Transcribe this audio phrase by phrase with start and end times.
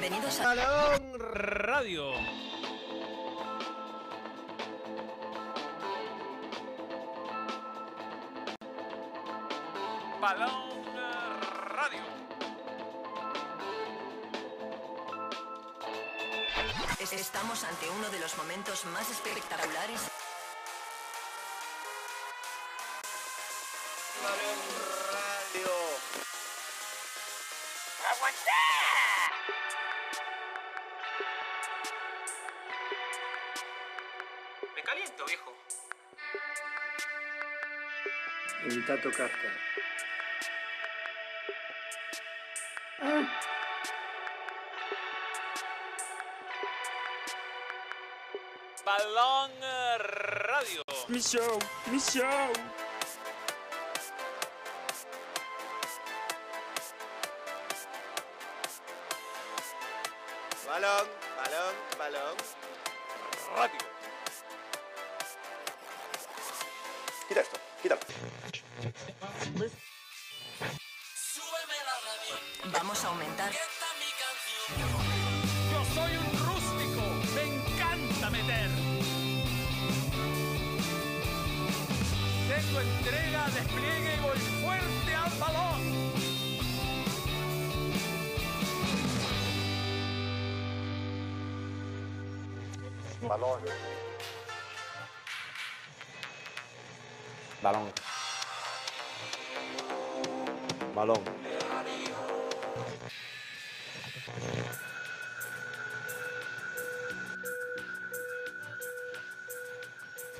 [0.00, 2.14] Bienvenidos a Balón Radio.
[10.20, 10.84] Balón
[11.74, 12.00] Radio.
[16.98, 20.00] Es- Estamos ante uno de los momentos más espectaculares.
[38.90, 39.48] Tato Casca.
[48.84, 49.52] Balón
[50.00, 50.82] Radio.
[51.06, 51.56] Mi show,
[51.92, 52.89] mi show.
[93.30, 93.60] Balón.
[97.62, 97.92] Balón.
[100.96, 101.24] Balón.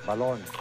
[0.05, 0.60] Balón.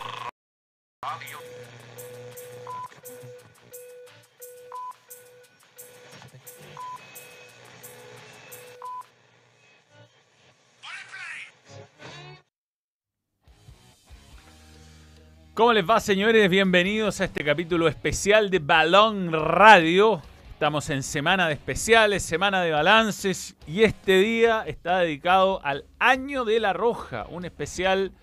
[15.60, 16.50] ¿Cómo les va, señores?
[16.50, 20.22] Bienvenidos a este capítulo especial de Balón Radio.
[20.54, 26.46] Estamos en semana de especiales, semana de balances y este día está dedicado al Año
[26.46, 28.14] de la Roja, un especial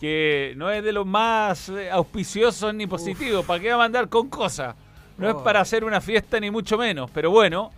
[0.00, 3.44] que no es de los más eh, auspiciosos ni positivos.
[3.44, 4.74] ¿Para qué va a mandar con cosas?
[5.18, 7.72] No es para hacer una fiesta ni mucho menos, pero bueno,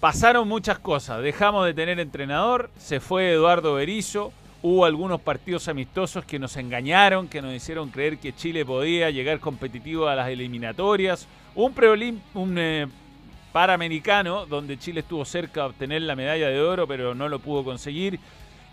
[0.00, 1.22] pasaron muchas cosas.
[1.22, 4.32] Dejamos de tener entrenador, se fue Eduardo Berizzo,
[4.68, 9.38] hubo algunos partidos amistosos que nos engañaron, que nos hicieron creer que Chile podía llegar
[9.38, 11.28] competitivo a las eliminatorias.
[11.54, 12.88] Un preolim, un eh,
[13.52, 17.62] Panamericano donde Chile estuvo cerca de obtener la medalla de oro, pero no lo pudo
[17.62, 18.18] conseguir.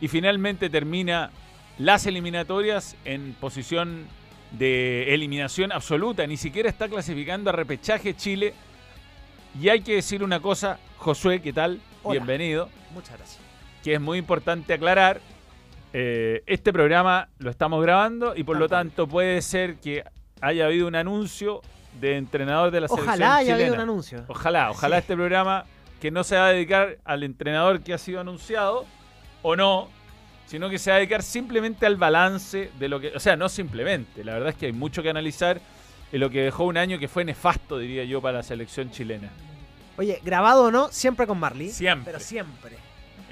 [0.02, 1.30] Y finalmente termina
[1.78, 4.08] las eliminatorias en posición
[4.50, 6.26] de eliminación absoluta.
[6.26, 8.56] Ni siquiera está clasificando a repechaje Chile.
[9.62, 11.80] Y hay que decir una cosa, Josué, ¿qué tal?
[12.02, 12.14] Hola.
[12.14, 12.68] Bienvenido.
[12.96, 13.40] Muchas gracias.
[13.84, 15.22] Que es muy importante aclarar.
[15.94, 20.04] Eh, este programa lo estamos grabando y por lo tanto puede ser que
[20.42, 21.62] haya habido un anuncio
[22.02, 24.26] de entrenador de la selección Ojalá haya habido un anuncio.
[24.28, 25.02] Ojalá, ojalá Sí.
[25.02, 25.66] este programa
[26.02, 28.86] que no se va a dedicar al entrenador que ha sido anunciado
[29.44, 29.88] o no,
[30.48, 33.48] sino que se va a dedicar simplemente al balance de lo que, o sea, no
[33.48, 35.62] simplemente, la verdad es que hay mucho que analizar
[36.12, 39.30] en lo que dejó un año que fue nefasto, diría yo, para la selección chilena.
[39.98, 41.70] Oye, grabado o no, siempre con Marley.
[41.70, 42.06] Siempre.
[42.12, 42.78] Pero siempre.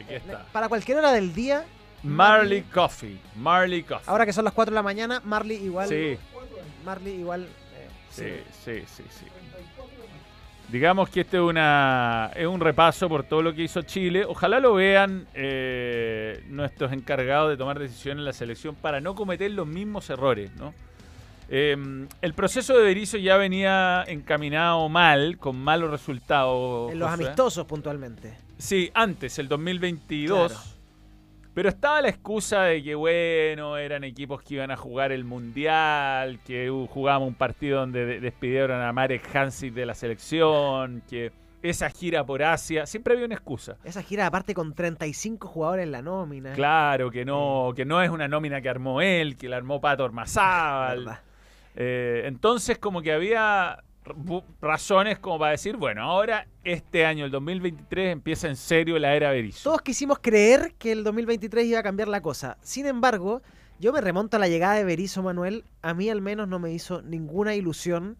[0.03, 0.45] Aquí está.
[0.51, 1.65] Para cualquier hora del día,
[2.03, 4.05] Marley Coffee, Marley Coffee.
[4.07, 5.87] ahora que son las 4 de la mañana, Marley igual.
[5.87, 6.17] Sí,
[6.85, 7.47] Marley igual.
[7.75, 8.23] eh, sí,
[8.63, 9.25] sí, sí, sí.
[10.71, 14.23] Digamos que este es, una, es un repaso por todo lo que hizo Chile.
[14.23, 19.51] Ojalá lo vean eh, nuestros encargados de tomar decisiones en la selección para no cometer
[19.51, 20.73] los mismos errores, ¿no?
[21.49, 21.75] Eh,
[22.21, 26.93] el proceso de Berizzo ya venía encaminado mal, con malos resultados.
[26.93, 28.33] en los amistosos puntualmente.
[28.57, 30.53] Sí, antes, el 2022.
[30.53, 30.70] Claro.
[31.53, 36.39] Pero estaba la excusa de que, bueno, eran equipos que iban a jugar el Mundial,
[36.45, 41.31] que uh, jugábamos un partido donde de- despidieron a Marek Hansik de la selección, que
[41.61, 42.85] esa gira por Asia.
[42.85, 43.75] Siempre había una excusa.
[43.83, 46.53] Esa gira aparte con 35 jugadores en la nómina.
[46.53, 50.05] Claro, que no, que no es una nómina que armó él, que la armó Pato
[50.05, 51.19] Ormazábal.
[51.75, 53.83] Eh, entonces, como que había
[54.61, 59.31] razones como para decir, bueno, ahora este año, el 2023, empieza en serio la era
[59.31, 59.69] Berizzo.
[59.69, 62.57] Todos quisimos creer que el 2023 iba a cambiar la cosa.
[62.61, 63.41] Sin embargo,
[63.79, 65.63] yo me remonto a la llegada de Berizzo Manuel.
[65.81, 68.17] A mí al menos no me hizo ninguna ilusión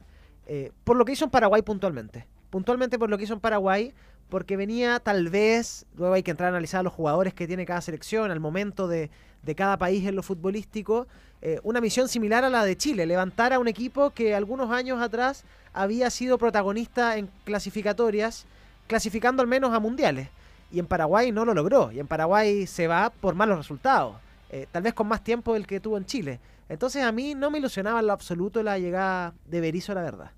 [0.47, 2.27] eh, por lo que hizo en Paraguay puntualmente.
[2.49, 3.93] Puntualmente por lo que hizo en Paraguay,
[4.29, 7.65] porque venía tal vez, luego hay que entrar a analizar a los jugadores que tiene
[7.65, 9.09] cada selección, al momento de,
[9.43, 11.07] de cada país en lo futbolístico,
[11.41, 15.01] eh, una misión similar a la de Chile, levantar a un equipo que algunos años
[15.01, 18.45] atrás había sido protagonista en clasificatorias,
[18.87, 20.29] clasificando al menos a mundiales.
[20.73, 21.91] y en Paraguay no lo logró.
[21.91, 24.15] Y en Paraguay se va por malos resultados.
[24.53, 26.39] eh, tal vez con más tiempo del que tuvo en Chile.
[26.69, 30.31] Entonces a mí no me ilusionaba en lo absoluto la llegada de Berizzo, la verdad.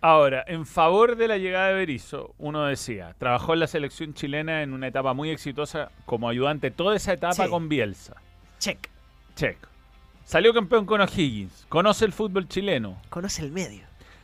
[0.00, 4.62] Ahora, en favor de la llegada de Berizzo, uno decía, trabajó en la selección chilena
[4.62, 7.48] en una etapa muy exitosa como ayudante, toda esa etapa Sí.
[7.50, 8.14] con Bielsa.
[8.60, 8.88] Check.
[9.36, 9.58] Check.
[10.24, 12.96] Salió campeón con O'Higgins, conoce el fútbol chileno.
[13.10, 13.82] Conoce el medio.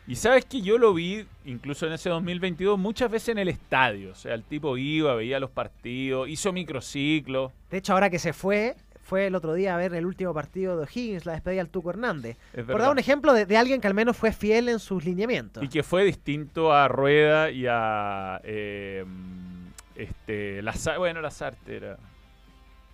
[0.09, 4.13] Y sabes que yo lo vi, incluso en ese 2022, muchas veces en el estadio.
[4.13, 7.53] O sea, el tipo iba, veía los partidos, hizo microciclos.
[7.71, 10.77] De hecho, ahora que se fue, fue el otro día a ver el último partido
[10.77, 12.37] de O'Higgins, la despedida del Tuco Hernández.
[12.55, 15.65] Por dar un ejemplo de, de alguien que al menos fue fiel en sus lineamientos.
[15.65, 18.41] Y que fue distinto a Rueda y a.
[18.45, 19.05] eh,
[19.97, 21.97] este, Lazar- bueno, Lazarte era.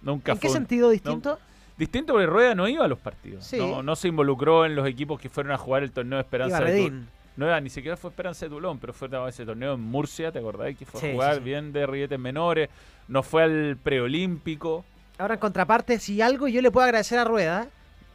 [0.03, 0.41] Nunca ¿En fue.
[0.43, 1.38] qué un- sentido distinto?
[1.77, 3.45] Distinto porque Rueda no iba a los partidos.
[3.45, 3.59] Sí.
[3.59, 6.59] No, no se involucró en los equipos que fueron a jugar el torneo de Esperanza
[6.59, 7.09] Iba de Redín.
[7.37, 10.39] No era, ni siquiera fue Esperanza de Tulón, pero fue ese torneo en Murcia, ¿te
[10.39, 10.77] acordás?
[10.77, 11.41] Que fue Sí, a jugar sí.
[11.41, 12.69] bien de rilletes menores.
[13.09, 14.85] No fue al preolímpico.
[15.19, 17.69] Ahora, en contraparte, si algo yo le puedo agradecer a Rueda,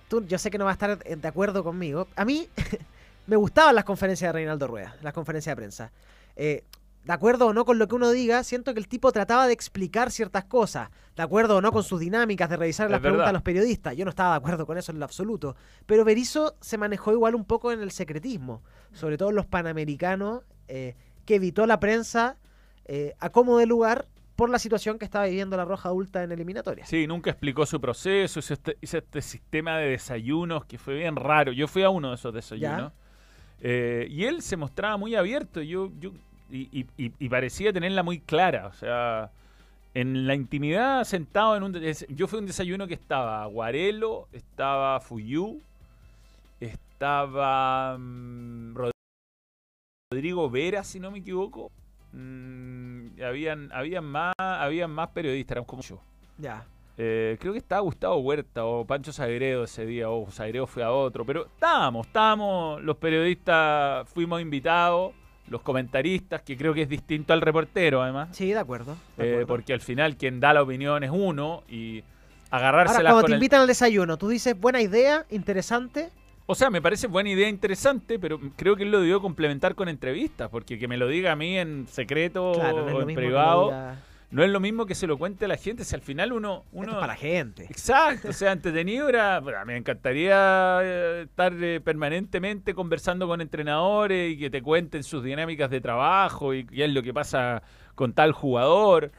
[0.07, 2.07] tú, yo sé que no va a estar de acuerdo conmigo.
[2.15, 2.47] A mí
[3.27, 5.91] me gustaban las conferencias de Reinaldo Rueda, las conferencias de prensa.
[6.35, 6.63] Eh,
[7.07, 9.53] de acuerdo o no con lo que uno diga, siento que el tipo trataba de
[9.53, 10.89] explicar ciertas cosas.
[11.15, 13.95] De acuerdo o no con sus dinámicas de revisar Es las preguntas a los periodistas.
[13.95, 15.55] Yo no estaba de acuerdo con eso en lo absoluto.
[15.85, 18.61] Pero Berizzo se manejó igual un poco en el secretismo.
[18.91, 22.35] Sobre todo en los panamericanos, eh, que evitó la prensa
[22.83, 26.33] eh, a como de lugar por la situación que estaba viviendo la Roja Adulta en
[26.33, 26.89] eliminatorias.
[26.89, 31.15] Sí, nunca explicó su proceso, hizo este, hizo este sistema de desayunos que fue bien
[31.15, 31.53] raro.
[31.53, 32.91] Yo fui a uno de esos desayunos.
[33.59, 36.11] Eh, y él se mostraba muy abierto yo, yo,
[36.51, 38.67] y, y- parecía tenerla muy clara.
[38.67, 39.29] O sea,
[39.93, 41.73] en la intimidad, sentado en un...
[42.09, 45.59] Yo fui a un desayuno que estaba Guarelo, estaba Fuyú,
[46.59, 48.91] estaba mm, Rod-
[50.11, 51.71] Rodrigo Vera, si no me equivoco.
[52.13, 55.99] Mm, habían, habían, más, habían más periodistas, eran como yo.
[56.37, 56.65] Ya.
[56.99, 60.91] Eh, creo que estaba Gustavo Huerta o Pancho Sagredo ese día, o Sagredo fue a
[60.91, 65.13] otro, pero estábamos, estábamos, los periodistas fuimos invitados,
[65.49, 68.97] los comentaristas, que creo que es distinto al reportero además, Sí, de acuerdo.
[69.17, 72.03] de eh, porque al final quien da la opinión es uno y
[72.51, 76.09] agarrárselas Ahora, cuando con te el- invitan al desayuno, tú dices, buena idea, interesante.
[76.45, 79.89] O sea, me parece buena idea interesante, pero creo que él lo debió complementar con
[79.89, 83.15] entrevistas, porque que me lo diga a mí en secreto Claro, no es o en
[83.15, 83.71] privado,
[84.29, 86.63] no es lo mismo que se lo cuente a la gente, si al final uno...
[86.65, 87.63] Esto uno es para la gente.
[87.65, 89.39] Exacto, o sea, entretenido era.
[89.39, 95.23] bueno, me encantaría eh, estar eh, permanentemente conversando con entrenadores y que te cuenten sus
[95.23, 97.63] dinámicas de trabajo y qué es lo que pasa
[97.95, 99.11] con tal jugador.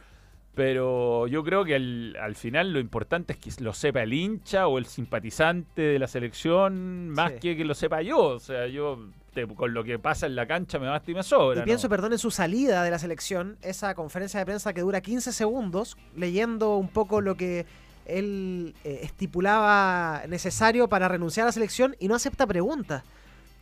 [0.54, 4.66] Pero yo creo que al, al final lo importante es que lo sepa el hincha
[4.66, 7.38] o el simpatizante de la selección más Sí.
[7.40, 8.18] que que lo sepa yo.
[8.20, 8.98] O sea, yo
[9.46, 11.60] te- con lo que pasa en la cancha me basta y me sobra.
[11.60, 11.90] Y pienso, ¿no?
[11.90, 15.96] perdón, en su salida de la selección, esa conferencia de prensa que dura 15 segundos,
[16.16, 17.66] leyendo un poco lo que
[18.06, 23.02] él eh, estipulaba necesario para renunciar a la selección y no acepta preguntas.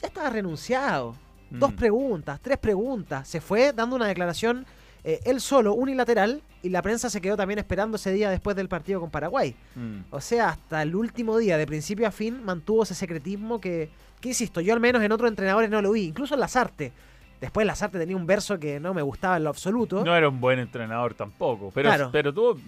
[0.01, 1.15] Ya estaba renunciado.
[1.51, 1.77] Dos Mm.
[1.77, 3.29] preguntas, tres preguntas.
[3.29, 4.67] Se fue dando una declaración
[5.09, 8.69] eh, él solo, unilateral, y la prensa se quedó también esperando ese día después del
[8.69, 9.55] partido con Paraguay.
[9.77, 9.99] Mm.
[10.11, 13.89] O sea, hasta el último día, de principio a fin, mantuvo ese secretismo que,
[14.21, 16.05] que insisto, yo al menos en otros entrenadores no lo vi.
[16.07, 16.93] Incluso en Lazarte.
[17.41, 20.03] Después Lazarte tenía un verso que no me gustaba en lo absoluto.
[20.03, 22.09] No era un buen entrenador tampoco, pero, Claro.
[22.11, 22.59] pero tuvo,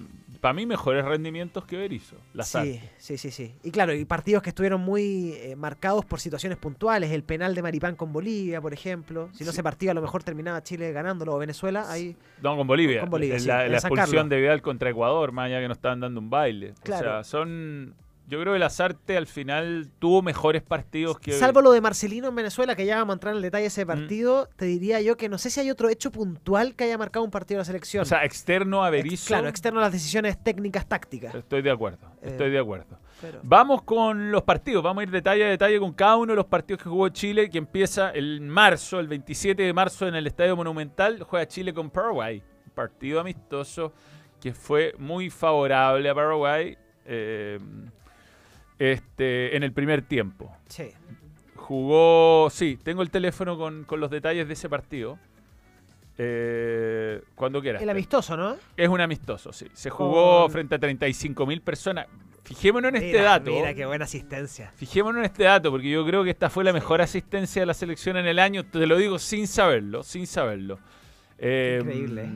[0.43, 2.17] para mí, mejores rendimientos que Berizzo.
[2.43, 3.55] sí, sí, sí, sí.
[3.64, 7.11] Y claro, y partidos que estuvieron muy eh, marcados por situaciones puntuales.
[7.12, 9.31] El penal de Maripán con Bolivia, por ejemplo.
[9.33, 9.55] Si no Sí.
[9.57, 11.90] ese partido a lo mejor terminaba Chile ganándolo o Venezuela.
[11.90, 13.00] Ahí No, con Bolivia.
[13.00, 16.21] Con Bolivia, la, sí, expulsión de Vidal contra Ecuador, más allá que no estaban dando
[16.21, 16.75] un baile.
[16.83, 17.09] Claro.
[17.09, 17.95] O sea, son.
[18.28, 21.32] Yo creo que Lazarte al final tuvo mejores partidos que.
[21.32, 23.68] Salvo lo de Marcelino en Venezuela, que ya vamos a entrar en el detalle de
[23.68, 23.73] Mm.
[23.73, 26.99] ese partido, te diría yo que no sé si hay otro hecho puntual que haya
[26.99, 28.02] marcado un partido de la selección.
[28.02, 29.26] O sea, externo a Ex- Berizzo.
[29.28, 31.35] Claro, externo a las decisiones técnicas tácticas.
[31.35, 32.06] Estoy de acuerdo.
[32.20, 32.99] Eh, Estoy de acuerdo.
[33.20, 34.85] Pero- Vamos con los partidos.
[34.85, 37.49] Vamos a ir detalle a detalle con cada uno de los partidos que jugó Chile,
[37.49, 41.23] que empieza el marzo, el 27 de marzo en el Estadio Monumental.
[41.23, 42.42] Juega Chile con Paraguay.
[42.66, 43.92] Un partido amistoso
[44.38, 46.76] que fue muy favorable a Paraguay
[47.11, 47.58] eh,
[48.78, 50.54] este, en el primer tiempo.
[50.68, 50.90] Sí.
[51.56, 55.18] Jugó, sí, tengo el teléfono con, con los detalles de ese partido.
[56.20, 57.80] Eh, cuando quieras.
[57.82, 58.56] El amistoso, ¿no?
[58.76, 59.66] Es un amistoso, sí.
[59.73, 62.06] Se jugó Con- frente a 35 mil personas.
[62.42, 63.50] Fijémonos en este dato.
[63.50, 64.73] Mira qué buena asistencia.
[64.75, 67.75] Fijémonos en este dato, porque yo creo que esta fue la mejor asistencia de la
[67.75, 68.64] selección en el año.
[68.64, 70.78] Te lo digo sin saberlo, sin saberlo.
[71.38, 72.28] Eh, Increíble.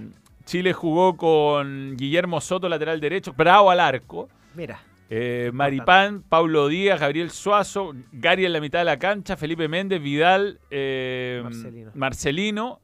[0.44, 4.28] Chile jugó con Guillermo Soto, lateral derecho, Bravo al arco.
[4.54, 4.80] Mira.
[5.14, 10.00] Eh, Maripán, Paulo Díaz, Gabriel Suazo, Gary en la mitad de la cancha, Felipe Méndez,
[10.00, 11.90] Vidal, eh, Marcelino.
[11.94, 12.80] Marcelino,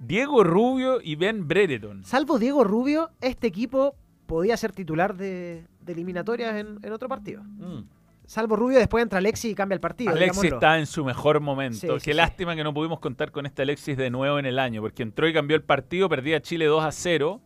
[0.00, 2.02] Diego Rubio y Ben Brereton.
[2.02, 3.94] Salvo Diego Rubio, este equipo
[4.26, 7.44] podía ser titular de, de eliminatorias en, en otro partido.
[7.44, 7.82] Mm.
[8.26, 10.10] Salvo Rubio, después entra Alexis y cambia el partido.
[10.10, 10.56] Alexis digámoslo.
[10.56, 11.76] está en su mejor momento.
[11.78, 12.12] Sí, Qué sí, sí.
[12.14, 15.28] lástima que no pudimos contar con este Alexis de nuevo en el año, porque entró
[15.28, 17.40] y cambió el partido, perdía Chile 2 a 0.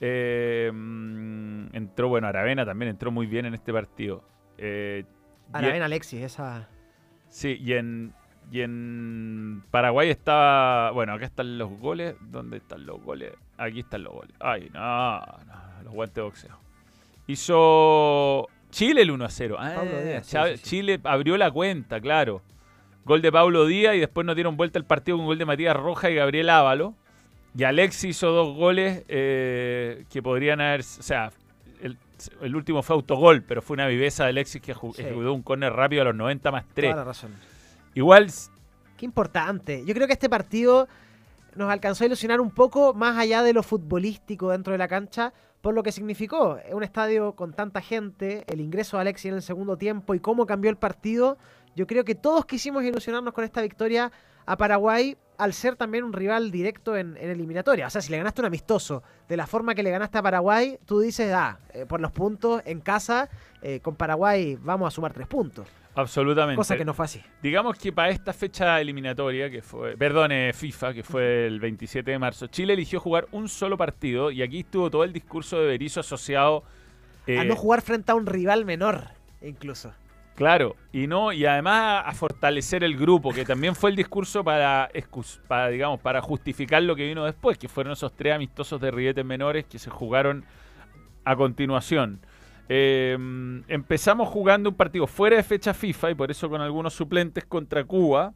[0.00, 4.22] Eh, mm, entró, bueno, Aravena también entró muy bien en este partido.
[4.58, 5.04] Eh,
[5.52, 6.68] Aravena Alexis, esa.
[7.28, 8.12] Sí, y en,
[8.50, 10.90] y en Paraguay estaba.
[10.92, 12.14] Bueno, acá están los goles.
[12.20, 13.32] ¿Dónde están los goles?
[13.56, 14.34] Aquí están los goles.
[14.40, 16.58] Ay, no, no, los guantes de boxeo.
[17.26, 19.56] Hizo Chile el 1 a 0.
[19.58, 20.70] Ah, Pablo Díaz, sí, Chave- sí, sí.
[20.70, 22.42] Chile abrió la cuenta, claro.
[23.04, 25.76] Gol de Pablo Díaz y después nos dieron vuelta el partido con gol de Matías
[25.76, 26.94] Roja y Gabriel Ávalo.
[27.56, 30.80] Y Alexis hizo dos goles eh, que podrían haber.
[30.80, 31.30] O sea,
[31.80, 31.96] el,
[32.40, 34.80] el último fue autogol, pero fue una viveza de Alexis que Sí.
[35.02, 36.90] ejecutó un córner rápido a los 90 más 3.
[36.90, 37.32] Toda la razón.
[37.94, 38.28] Igual,
[38.96, 39.84] Qué importante.
[39.84, 40.88] Yo creo que este partido
[41.56, 45.32] nos alcanzó a ilusionar un poco más allá de lo futbolístico dentro de la cancha,
[45.60, 49.42] por lo que significó un estadio con tanta gente, el ingreso de Alexis en el
[49.42, 51.38] segundo tiempo y cómo cambió el partido.
[51.76, 54.12] Yo creo que todos quisimos ilusionarnos con esta victoria
[54.46, 57.86] a Paraguay al ser también un rival directo en, en eliminatoria.
[57.86, 60.78] O sea, si le ganaste un amistoso de la forma que le ganaste a Paraguay,
[60.86, 63.28] tú dices, ah, eh, por los puntos en casa,
[63.62, 65.66] eh, con Paraguay vamos a sumar tres puntos.
[65.96, 66.56] absolutamente.
[66.56, 67.22] Cosa que no fue así.
[67.42, 72.10] Digamos que para esta fecha eliminatoria, que fue, perdón, eh, FIFA, que fue el 27
[72.10, 75.66] de marzo, Chile eligió jugar un solo partido y aquí estuvo todo el discurso de
[75.66, 76.64] Berizzo asociado.
[77.26, 79.08] eh, a no jugar frente a un rival menor,
[79.40, 79.92] incluso.
[80.34, 84.90] Claro, y no, y además a fortalecer el grupo, que también fue el discurso para,
[85.46, 89.24] para, digamos, para justificar lo que vino después, que fueron esos tres amistosos de rietes
[89.24, 90.44] menores que se jugaron
[91.24, 92.20] a continuación.
[92.68, 93.16] Eh,
[93.68, 97.84] empezamos jugando un partido fuera de fecha FIFA y por eso con algunos suplentes contra
[97.84, 98.34] Cuba.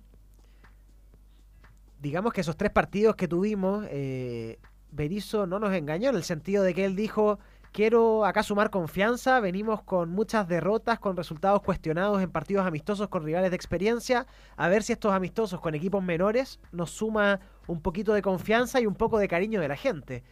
[2.00, 4.60] Digamos que esos tres partidos que tuvimos, eh,
[4.92, 7.40] Berizzo no nos engañó en el sentido de que él dijo,
[7.72, 13.24] quiero acá sumar confianza, venimos con muchas derrotas, con resultados cuestionados en partidos amistosos con
[13.24, 18.12] rivales de experiencia, a ver si estos amistosos con equipos menores nos suma un poquito
[18.14, 20.24] de confianza y un poco de cariño de la gente.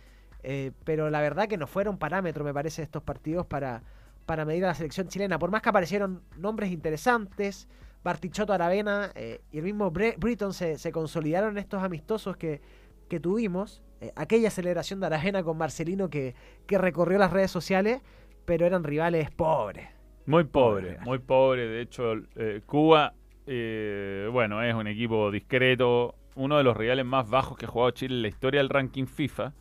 [0.43, 3.83] Eh, pero la verdad que no fueron parámetro, me parece, estos partidos para,
[4.27, 5.39] para medir a la selección chilena.
[5.39, 7.69] Por más que aparecieron nombres interesantes,
[8.05, 12.61] Bartichotto, Aravena eh, y el mismo Britton se, se consolidaron estos amistosos que,
[13.09, 13.83] que tuvimos.
[14.01, 16.35] Eh, aquella celebración de Aravena con Marcelino que,
[16.67, 18.03] que recorrió las redes sociales,
[18.45, 19.89] pero eran rivales pobres.
[20.27, 21.69] Muy pobre, muy pobre.
[21.69, 23.15] De hecho, eh, Cuba,
[23.47, 27.93] eh, bueno, es un equipo discreto, uno de los rivales más bajos que ha jugado
[27.93, 29.53] Chile en la historia del ranking FIFA.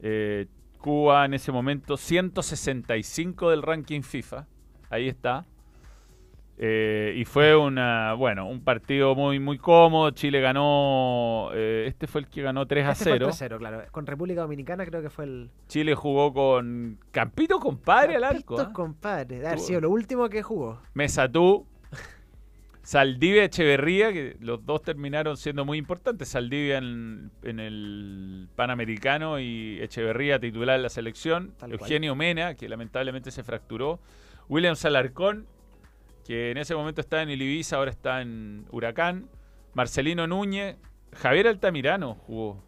[0.00, 0.46] Eh,
[0.78, 4.46] Cuba en ese momento 165 del ranking FIFA,
[4.90, 5.46] ahí está.
[6.60, 10.10] Eh, y fue una, bueno, un partido muy muy cómodo.
[10.10, 13.56] Chile ganó, eh, este fue el que ganó 3 a Este fue el 0.
[13.56, 13.82] 3-0, claro.
[13.92, 15.50] Con República Dominicana creo que fue el...
[15.68, 18.56] Chile jugó con Campito compadre al arco.
[18.56, 18.72] Capitos, ¿ah?
[18.72, 19.38] compadre.
[19.38, 20.82] De haber sido lo último que jugó.
[20.94, 21.64] Mesatú,
[22.82, 26.28] Saldivia, Echeverría, que los dos terminaron siendo muy importantes.
[26.28, 31.52] Saldivia en, en el Panamericano y Echeverría titular en la selección.
[31.58, 31.80] Tal cual.
[31.82, 34.00] Eugenio Mena, que lamentablemente se fracturó.
[34.48, 35.46] William Salarcón,
[36.28, 39.30] que en ese momento estaba en el Ibiza, ahora está en Huracán.
[39.72, 40.76] Marcelino Núñez,
[41.14, 42.62] Javier Altamirano jugó.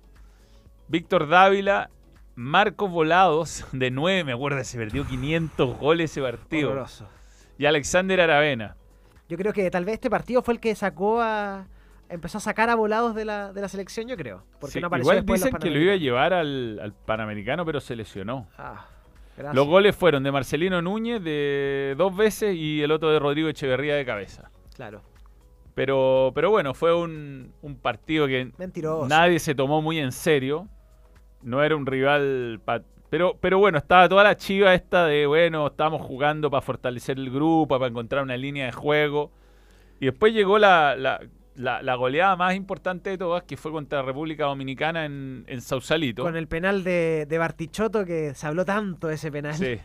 [0.88, 1.90] Víctor Dávila,
[2.35, 6.71] Marcos Volados, de 9, me acuerdo, se perdió 500 goles ese partido.
[6.71, 7.07] Horroroso.
[7.59, 8.76] Y Alexander Aravena.
[9.29, 11.67] Yo creo que tal vez este partido fue el que sacó a...
[12.09, 14.43] Empezó a sacar a volados de la, de la selección, yo creo.
[14.59, 17.79] Porque Sí, no apareció igual dicen que lo iba a llevar al, al Panamericano, pero
[17.79, 18.49] se lesionó.
[18.57, 18.87] Ah,
[19.40, 19.54] gracias.
[19.56, 23.97] Los goles fueron de Marcelino Núñez de dos veces y el otro de Rodrigo Echeverría
[23.97, 24.50] de cabeza.
[24.75, 25.02] Claro.
[25.75, 29.09] Pero, pero bueno, fue un, un partido que Mentiroso.
[29.09, 30.68] nadie se tomó muy en serio.
[31.42, 32.61] No era un rival...
[32.64, 37.18] pa- pero, pero bueno, estaba toda la chiva esta de, bueno, estábamos jugando para fortalecer
[37.18, 39.30] el grupo, para encontrar una línea de juego.
[40.00, 41.20] Y después llegó la, la,
[41.61, 46.23] la- la goleada más importante de todas, que fue contra República Dominicana en, en Sausalito.
[46.23, 49.55] Con el penal de, de Bartichotto, que se habló tanto de ese penal.
[49.55, 49.79] Sí.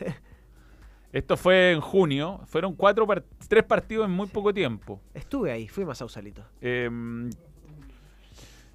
[1.12, 2.40] Esto fue en junio.
[2.46, 5.00] Fueron cuatro par- tres partidos en muy poco tiempo.
[5.14, 6.42] Estuve ahí, fuimos a Sausalito.
[6.60, 6.90] Eh,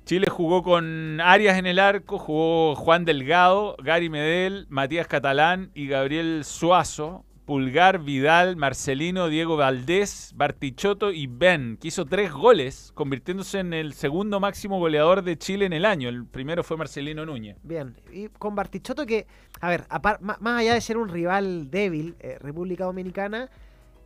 [0.05, 5.88] Chile jugó con Arias en el arco, jugó Juan Delgado, Gary Medel, Matías Catalán y
[5.88, 7.24] Gabriel Suazo.
[7.45, 13.93] Pulgar, Vidal, Marcelino, Diego Valdés, Bartichotto y Ben, que hizo tres goles, convirtiéndose en el
[13.93, 16.07] segundo máximo goleador de Chile en el año.
[16.10, 17.57] El primero fue Marcelino Núñez.
[17.63, 19.25] Bien, y con Bartichotto que,
[19.60, 19.86] a ver,
[20.19, 23.50] más allá de ser un rival débil, eh, República Dominicana,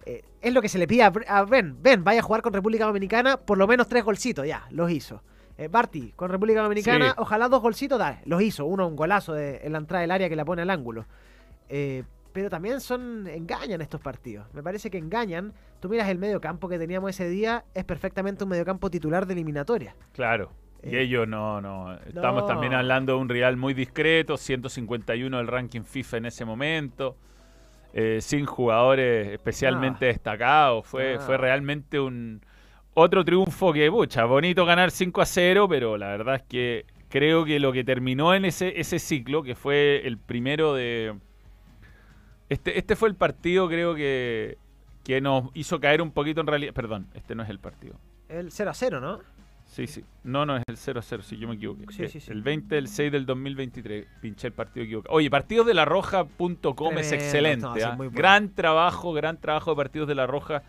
[0.06, 1.77] eh, es lo que se le pide a, Ben.
[1.82, 5.22] Ben, vaya a jugar con República Dominicana, por lo menos tres golcitos, ya, los hizo.
[5.58, 7.15] Eh, Barty, con República Dominicana, Sí.
[7.18, 8.65] ojalá dos golcitos, da, los hizo.
[8.65, 11.06] Uno, un golazo de, en la entrada del área que la pone al ángulo.
[11.70, 12.04] Eh,
[12.36, 14.46] pero también son engañan estos partidos.
[14.54, 15.54] Me parece que engañan.
[15.80, 19.96] Tú miras el mediocampo que teníamos ese día, es perfectamente un mediocampo titular de eliminatoria.
[20.12, 20.51] Claro.
[20.84, 21.94] Y Eh, ellos no, no.
[22.06, 22.46] Estamos no.
[22.48, 27.15] también hablando de un Real muy discreto, 151 del ranking FIFA en ese momento,
[27.94, 30.86] eh, sin jugadores especialmente destacados.
[30.86, 31.22] Fue, No.
[31.22, 32.42] fue realmente un
[32.96, 37.46] otro triunfo que, pucha, bonito ganar 5 a 0, pero la verdad es que creo
[37.46, 41.15] que lo que terminó en ese, ese ciclo, que fue el primero de...
[42.50, 44.58] Este, este fue el partido, creo que,
[45.04, 46.74] que nos hizo caer un poquito en realidad.
[46.74, 47.96] Perdón, este no es el partido.
[48.30, 49.20] El 0 a 0, ¿no?
[49.66, 50.04] Sí, sí.
[50.24, 51.86] No, no es el 0-0, si yo me equivoqué.
[51.92, 52.32] Sí, Eh, sí, sí.
[52.32, 54.06] El 20 del 6 del 2023.
[54.22, 55.16] Pinché el partido equivocado.
[55.16, 57.66] Oye, partidosdelaroja.com es excelente.
[57.66, 57.90] no, sí, ¿ah?
[57.96, 58.18] muy bueno.
[58.18, 60.64] Gran trabajo, gran trabajo de Partidos de la Roja.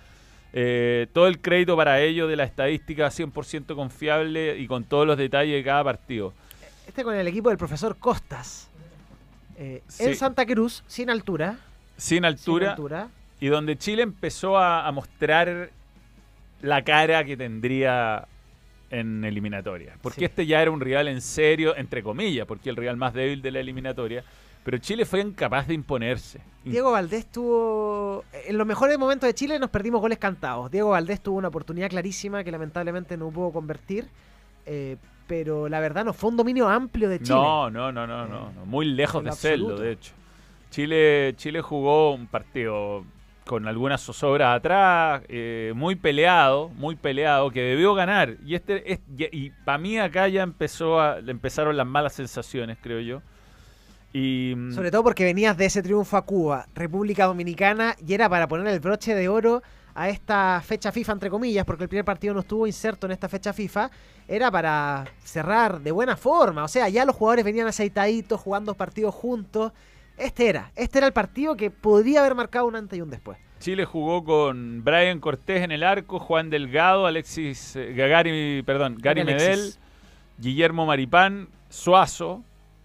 [0.52, 5.18] Eh, todo el crédito para ello de la estadística 100% confiable y con todos los
[5.18, 6.33] detalles de cada partido.
[6.87, 8.71] Este con el equipo del profesor Costas.
[9.58, 10.04] Eh, Sí.
[10.04, 11.58] En Santa Cruz, sin altura.
[11.96, 12.66] Sin altura.
[12.66, 13.08] Sin altura.
[13.40, 15.70] Y donde Chile empezó a, a mostrar
[16.62, 18.26] la cara que tendría
[18.90, 19.96] en eliminatoria.
[20.02, 20.25] Porque Sí.
[20.26, 23.50] este ya era un rival en serio, entre comillas, porque el rival más débil de
[23.50, 24.25] la eliminatoria.
[24.64, 26.40] Pero Chile fue incapaz de imponerse.
[26.64, 28.25] Diego Valdés tuvo.
[28.46, 30.70] En los mejores momentos de Chile nos perdimos goles cantados.
[30.70, 34.08] Diego Valdés tuvo una oportunidad clarísima que lamentablemente no pudo convertir.
[34.68, 34.96] eh,
[35.26, 37.35] pero la verdad no fue un dominio amplio de Chile.
[37.35, 38.66] No, no, no, no, no, no.
[38.66, 39.83] Muy lejos de lo serlo, absoluto.
[39.83, 40.12] de hecho.
[40.71, 43.04] Chile, Chile jugó un partido
[43.47, 48.37] con algunas zozobras atrás, eh, muy peleado, muy peleado, que debió ganar.
[48.45, 53.00] Y este es, y, para mí acá ya empezó a, empezaron las malas sensaciones, creo
[53.00, 53.23] yo.
[54.12, 58.28] Y mm, Sobre todo porque venías de ese triunfo a Cuba, República Dominicana, y era
[58.28, 59.62] para poner el broche de oro
[59.96, 63.30] a esta fecha FIFA, entre comillas, porque el primer partido no estuvo inserto en esta
[63.30, 63.90] fecha FIFA,
[64.28, 66.64] era para cerrar de buena forma.
[66.64, 69.73] O sea, ya los jugadores venían aceitaditos, jugando partidos juntos.
[70.18, 73.38] Este era, este era el partido que podría haber marcado un antes y un después.
[73.58, 79.23] Chile jugó con Brian Cortés en el arco, Juan Delgado, Alexis eh, Gary, perdón, Gary
[79.23, 79.49] Alexis.
[79.49, 79.75] Medel,
[80.38, 82.42] Guillermo Maripán, Suazo,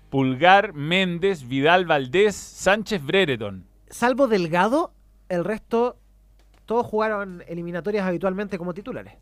[0.10, 3.66] Pulgar, Méndez, Vidal Valdés, Sánchez Brereton.
[3.90, 4.94] Salvo Delgado,
[5.28, 5.98] el resto,
[6.72, 9.14] todos jugaron eliminatorias habitualmente como titulares.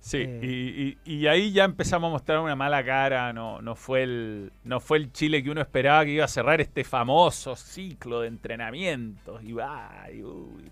[0.00, 0.40] Sí, Eh.
[1.04, 4.52] y, y- y ahí ya empezamos a mostrar una mala cara, no, no, fue el,
[4.64, 8.28] no fue el Chile que uno esperaba que iba a cerrar este famoso ciclo de
[8.28, 9.42] entrenamientos.
[9.42, 10.70] Y va, y, uy,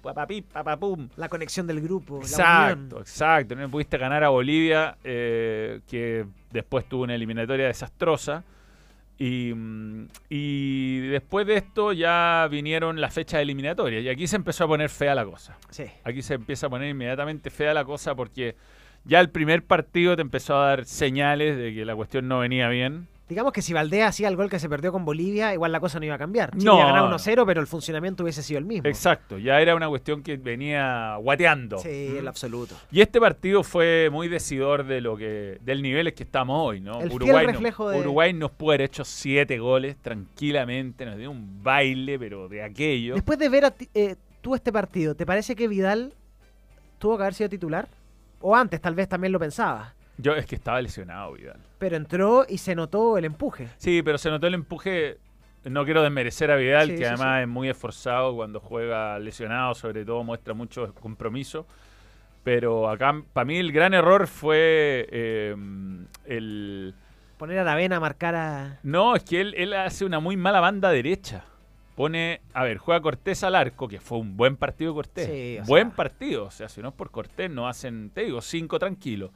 [0.00, 1.08] papapí, papapum.
[1.16, 3.00] La conexión del grupo, la Exacto, unión.
[3.02, 3.54] exacto.
[3.56, 8.42] No pudiste ganar a Bolivia, eh, que después tuvo una eliminatoria desastrosa.
[9.18, 14.02] Y, mm, y después de esto ya vinieron las fechas eliminatorias.
[14.02, 15.56] Y aquí se empezó a poner fea la cosa.
[15.70, 15.84] Sí.
[16.04, 18.56] Aquí se empieza a poner inmediatamente fea la cosa porque
[19.04, 22.68] ya el primer partido te empezó a dar señales de que la cuestión no venía
[22.68, 23.08] bien.
[23.32, 25.98] Digamos que si Valdés hacía el gol que se perdió con Bolivia, igual la cosa
[25.98, 26.50] no iba a cambiar.
[26.52, 26.74] Chile No.
[26.78, 28.88] iba a ganar 1-0, pero el funcionamiento hubiese sido el mismo.
[28.88, 31.78] Exacto, ya era una cuestión que venía guateando.
[31.78, 32.18] Sí, ¿Mm?
[32.18, 32.74] en absoluto.
[32.90, 36.80] Y este partido fue muy decidor de lo que del nivel en que estamos hoy,
[36.80, 37.00] ¿no?
[37.00, 41.16] El fiel Uruguay, no- reflejo de- Uruguay nos pudo haber hecho siete goles tranquilamente, nos
[41.16, 43.14] dio un baile, pero de aquello.
[43.14, 46.12] Después de ver a ti- eh, tú este partido, ¿te parece que Vidal
[46.98, 47.88] tuvo que haber sido titular?
[48.40, 49.94] O antes, tal vez también lo pensaba.
[50.18, 51.58] Yo es que estaba lesionado, Vidal.
[51.78, 53.68] Pero entró y se notó el empuje.
[53.78, 55.18] Sí, pero se notó el empuje.
[55.64, 57.42] No quiero desmerecer a Vidal, Sí, que sí, además sí.
[57.42, 61.66] es muy esforzado cuando juega lesionado, sobre todo muestra mucho compromiso.
[62.44, 65.54] Pero acá, para mí, el gran error fue eh,
[66.26, 66.94] el.
[67.38, 68.78] Poner a la vena a marcar a.
[68.82, 71.44] No, es que él, él hace una muy mala banda derecha.
[71.94, 75.26] Pone, a ver, juega Cortés al arco, que fue un buen partido Cortés.
[75.26, 75.96] Sí, buen sea.
[75.96, 76.44] partido.
[76.46, 79.30] O sea, si no es por Cortés, no hacen, te digo, cinco tranquilos.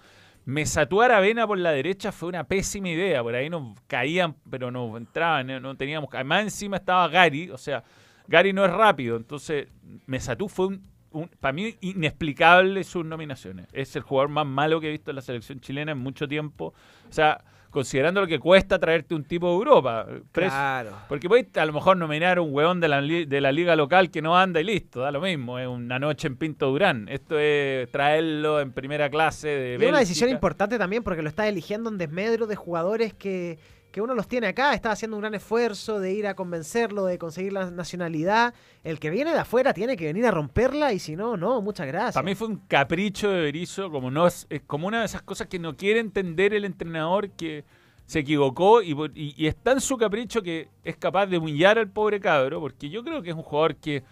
[0.46, 3.22] Mesatuar a Vena por la derecha fue una pésima idea.
[3.22, 6.08] Por ahí nos caían, pero no entraban, no, no teníamos.
[6.12, 7.50] Además, encima estaba Gary.
[7.50, 7.82] O sea,
[8.28, 9.16] Gary no es rápido.
[9.16, 9.66] Entonces,
[10.06, 13.66] Mesatú fue un, un- para mí inexplicable sus nominaciones.
[13.72, 16.74] Es el jugador más malo que he visto en la selección chilena en mucho tiempo.
[17.08, 20.06] O sea, considerando lo que cuesta traerte un tipo de Europa.
[20.32, 20.92] Claro.
[21.08, 24.22] porque podéis a lo mejor nominar un hueón de la, de la liga local que
[24.22, 27.08] no anda y listo, da lo mismo, es una noche en Pinto Durán.
[27.08, 31.28] Esto es traerlo en primera clase de Y es una decisión importante también porque lo
[31.28, 33.58] está eligiendo en desmedro de jugadores que,
[33.96, 34.74] que uno los tiene acá.
[34.74, 38.52] Está haciendo un gran esfuerzo de ir a convencerlo, de conseguir la nacionalidad.
[38.84, 41.86] El que viene de afuera tiene que venir a romperla y si no, no, muchas
[41.86, 42.12] gracias.
[42.12, 45.46] Para mí fue un capricho de Berizzo, como no es, como una de esas cosas
[45.46, 47.64] que no quiere entender el entrenador que
[48.04, 51.88] se equivocó y, y- y es tan su capricho que es capaz de humillar al
[51.88, 54.02] pobre cabro, porque yo creo que es un jugador que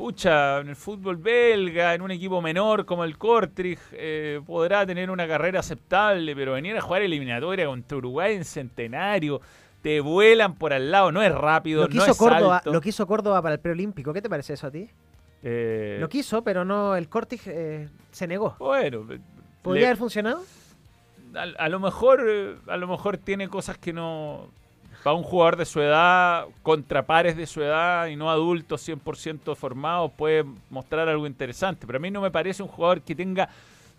[0.00, 5.10] pucha, en el fútbol belga, en un equipo menor como el Kortrijk, eh, podrá tener
[5.10, 9.42] una carrera aceptable, pero venir a jugar eliminatoria contra Uruguay en centenario,
[9.82, 12.72] te vuelan por al lado, no es rápido, Lo no quiso, es Córdoba, alto.
[12.72, 14.14] lo quiso Córdoba para el preolímpico.
[14.14, 14.88] ¿Qué te parece eso a ti?
[15.42, 18.56] Eh, Lo quiso, pero no, el Cortis eh, se negó.
[18.58, 19.06] bueno,
[19.60, 20.42] ¿Podría le- haber funcionado?
[21.34, 24.48] a, a lo mejor a lo mejor tiene cosas que no
[25.02, 29.54] para un jugador de su edad contra pares de su edad y no adultos 100%
[29.56, 31.86] formados puede mostrar algo interesante.
[31.86, 33.48] Pero a mí no me parece un jugador que tenga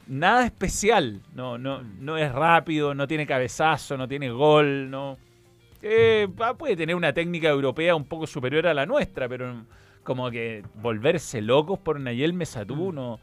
[0.08, 1.22] nada especial.
[1.34, 5.18] No no no es rápido no tiene cabezazo no tiene gol no.
[5.82, 6.28] Eh,
[6.60, 9.66] puede tener una técnica europea un poco superior a la nuestra pero
[10.04, 13.20] como que volverse locos por Nayel Mesatú no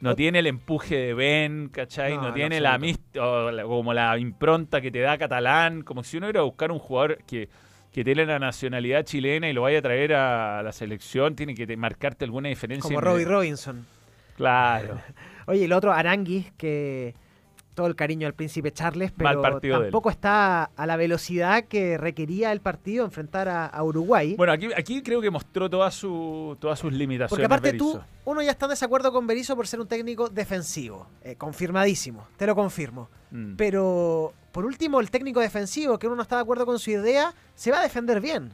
[0.00, 2.14] no tiene el empuje de Ben, ¿cachai?
[2.16, 3.00] No, No, en tiene la, absoluto.
[3.12, 6.44] mis- o la- como la impronta que te da Catalán, como si uno iba a
[6.44, 7.48] buscar un jugador que,
[7.92, 11.66] que tiene la nacionalidad chilena y lo vaya a traer a la selección, tiene que
[11.66, 12.82] te- marcarte alguna diferencia.
[12.88, 13.24] Como Robbie.
[13.24, 13.84] Robinson.
[14.36, 15.00] Claro.
[15.46, 17.14] Oye, el otro, Aranguis, que
[17.80, 22.60] todo el cariño al príncipe Charles, pero tampoco está a la velocidad que requería el
[22.60, 24.34] partido enfrentar a, a Uruguay.
[24.36, 27.30] Bueno, aquí, aquí creo que mostró toda su, todas sus limitaciones.
[27.30, 31.06] Porque aparte tú, uno ya está en desacuerdo con Berizzo por ser un técnico defensivo.
[31.24, 33.08] eh, confirmadísimo, te lo confirmo.
[33.30, 33.54] Mm.
[33.56, 37.32] Pero, por último, el técnico defensivo, que uno no está de acuerdo con su idea,
[37.54, 38.50] se va a defender bien.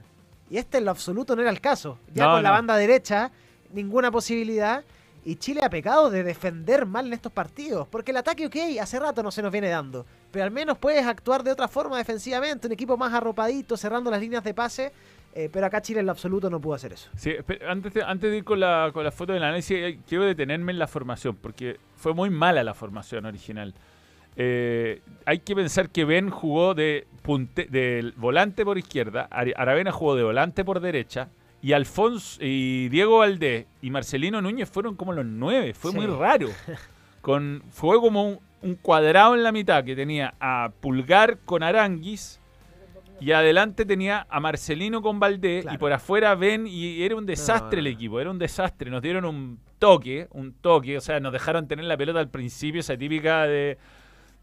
[0.49, 1.99] Y este en lo absoluto no era el caso.
[2.15, 3.33] Ya No, con la banda derecha,
[3.73, 4.85] ninguna posibilidad.
[5.27, 7.89] Y Chile ha pecado de defender mal en estos partidos.
[7.89, 10.07] Porque el ataque, ok, hace rato no se nos viene dando.
[10.31, 12.69] Pero al menos puedes actuar de otra forma defensivamente.
[12.69, 14.93] Un equipo más arropadito, cerrando las líneas de pase.
[15.35, 17.11] eh, pero acá Chile en lo absoluto no pudo hacer eso.
[17.17, 17.35] Sí,
[17.69, 20.71] antes de, antes de ir con la, con la foto del análisis, eh, quiero detenerme
[20.71, 23.75] en la formación, porque fue muy mala la formación original.
[24.37, 30.15] Eh, hay que pensar que Ben jugó de punte, del volante por izquierda, Aravena jugó
[30.15, 31.29] de volante por derecha,
[31.62, 35.75] y Alfonso y Diego Valdés y Marcelino Núñez fueron como los nueve.
[35.75, 35.97] Fue Sí.
[35.97, 36.49] muy raro.
[37.21, 42.40] Con, fue como un, un cuadrado en la mitad que tenía a Pulgar con Aranguis.
[43.19, 45.75] Y adelante tenía a Marcelino con Valdés Claro.
[45.75, 47.99] y por afuera Ben y era un desastre no, el no.
[47.99, 48.90] equipo, era un desastre.
[48.90, 52.81] Nos dieron un toque, un toque, o sea, nos dejaron tener la pelota al principio,
[52.81, 53.79] esa típica de...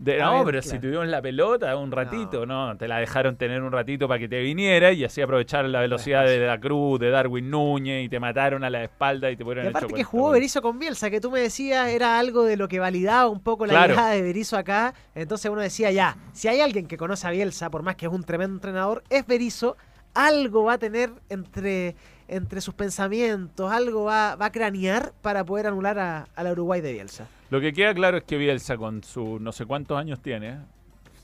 [0.04, 0.76] de, no, ver, pero claro.
[0.76, 2.76] si tuvimos la pelota un ratito, no.
[2.76, 6.26] te la dejaron tener un ratito para que te viniera y así aprovecharon la velocidad
[6.26, 9.46] de la Cruz, de Darwin Núñez y te mataron a la espalda y te Y
[9.46, 12.68] pudieron aparte que jugó Berizzo con Bielsa, que tú me decías era algo de lo
[12.68, 13.94] que validaba un poco la Claro.
[13.94, 14.94] llegada de Berizzo acá.
[15.16, 18.12] Entonces uno decía, ya, si hay alguien que conoce a Bielsa, por más que es
[18.12, 19.78] un tremendo entrenador, es Berizzo,
[20.14, 21.96] algo va a tener entre,
[22.36, 26.82] entre sus pensamientos, algo va, va a cranear para poder anular a, a la Uruguay
[26.82, 27.28] de Bielsa.
[27.50, 30.58] Lo que queda claro es que Bielsa con sus no sé cuántos años tiene.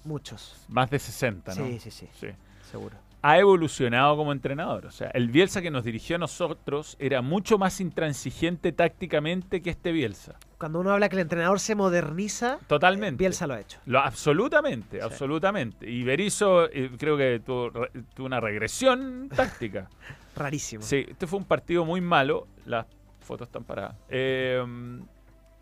[0.05, 0.55] Muchos.
[0.69, 1.65] más de 60, ¿no?
[1.67, 2.27] Sí, sí, sí, Sí.
[2.71, 2.95] seguro.
[3.21, 4.85] ha evolucionado como entrenador.
[4.85, 9.69] O sea, el Bielsa que nos dirigió a nosotros era mucho más intransigente tácticamente que
[9.71, 10.35] este Bielsa.
[10.59, 13.17] Cuando uno habla que el entrenador se moderniza, Totalmente.
[13.17, 13.79] Bielsa lo ha hecho.
[13.85, 15.89] Lo, absolutamente, absolutamente.
[15.89, 17.71] Y Berizzo eh, creo que tuvo,
[18.19, 19.87] una regresión táctica.
[20.35, 20.83] Rarísimo.
[20.83, 22.47] Sí, este fue un partido muy malo.
[22.65, 22.85] Las
[23.21, 23.95] fotos están paradas.
[24.09, 24.61] Eh,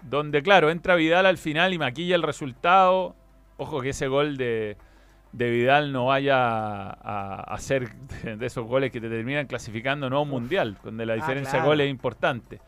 [0.01, 3.15] donde, claro, entra Vidal al final y maquilla el resultado.
[3.57, 4.77] Ojo que ese gol de,
[5.31, 7.89] de Vidal no vaya a, a ser
[8.23, 11.17] de, de esos goles que te terminan clasificando no a un mundial, donde la Ah,
[11.17, 11.65] diferencia claro.
[11.65, 12.61] de goles es importante.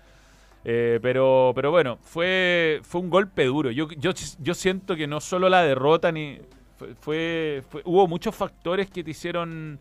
[0.65, 3.71] Eh, pero, pero bueno, fue, fue un golpe duro.
[3.71, 6.39] Yo, yo, yo siento que no solo la derrota, ni
[6.77, 9.79] fue, fue- fue- hubo muchos factores que te hicieron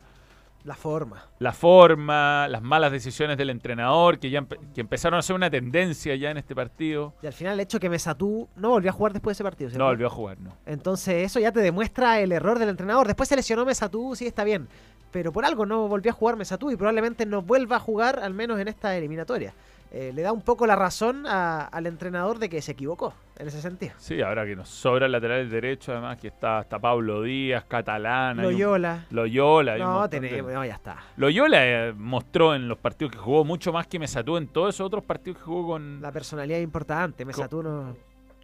[0.65, 1.25] La forma.
[1.41, 5.51] la forma, las malas decisiones del entrenador, que ya empe- que empezaron a ser una
[5.51, 7.13] tendencia ya en este partido.
[7.23, 9.71] Y al final el hecho que Mesatú no volvió a jugar después de ese partido.
[9.71, 9.83] ¿cierto?
[9.85, 10.57] No volvió a jugar, no.
[10.67, 13.07] Entonces eso ya te demuestra el error del entrenador.
[13.07, 14.69] Después se lesionó Mesatú, sí está bien.
[15.11, 18.35] Pero por algo no volvió a jugar Mesatú y probablemente no vuelva a jugar, al
[18.35, 19.55] menos en esta eliminatoria.
[19.91, 23.49] Eh, le da un poco la razón a- al entrenador de que se equivocó en
[23.49, 23.95] ese sentido.
[23.97, 28.39] Sí, ahora que nos sobra el lateral derecho, además, que está hasta Pablo Díaz, Catalán.
[28.39, 29.07] hay un- Loyola.
[29.11, 29.79] Loyola.
[29.79, 30.99] No, no, ya está.
[31.17, 34.87] Loyola eh, mostró en los partidos que jugó mucho más que Mesatú en todos esos
[34.87, 37.25] otros partidos que jugó con, La personalidad es importante.
[37.25, 37.97] Mesatú no.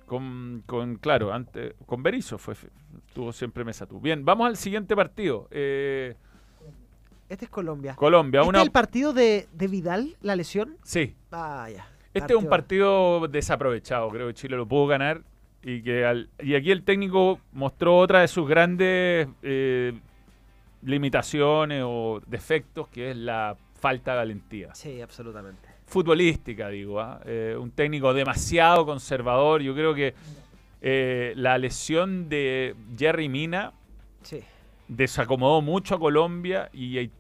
[0.07, 2.55] con, con claro, antes, con Berizzo fue,
[3.13, 4.01] tuvo siempre Mesatú.
[4.01, 5.49] Bien, vamos al siguiente partido.
[5.51, 6.15] Eh,
[7.29, 7.95] Este es Colombia.
[7.97, 8.59] Colombia, ¿Este una...
[8.61, 10.77] es el partido de, de Vidal, la lesión?
[10.85, 11.89] Sí, Ah, ya.
[12.13, 15.23] Este es un partido desaprovechado, creo que Chile lo pudo ganar
[15.63, 19.93] y que al- y aquí el técnico mostró otra de sus grandes eh,
[20.83, 24.75] limitaciones o defectos, que es la falta de valentía.
[24.75, 25.69] Sí, absolutamente.
[25.87, 27.21] Futbolística, digo, ¿ah?
[27.25, 29.61] Eh, un técnico demasiado conservador.
[29.63, 30.15] Yo creo que
[30.81, 33.73] eh, la lesión de Jerry Mina
[34.23, 34.41] Sí.
[34.89, 37.11] Desacomodó mucho a Colombia y, y-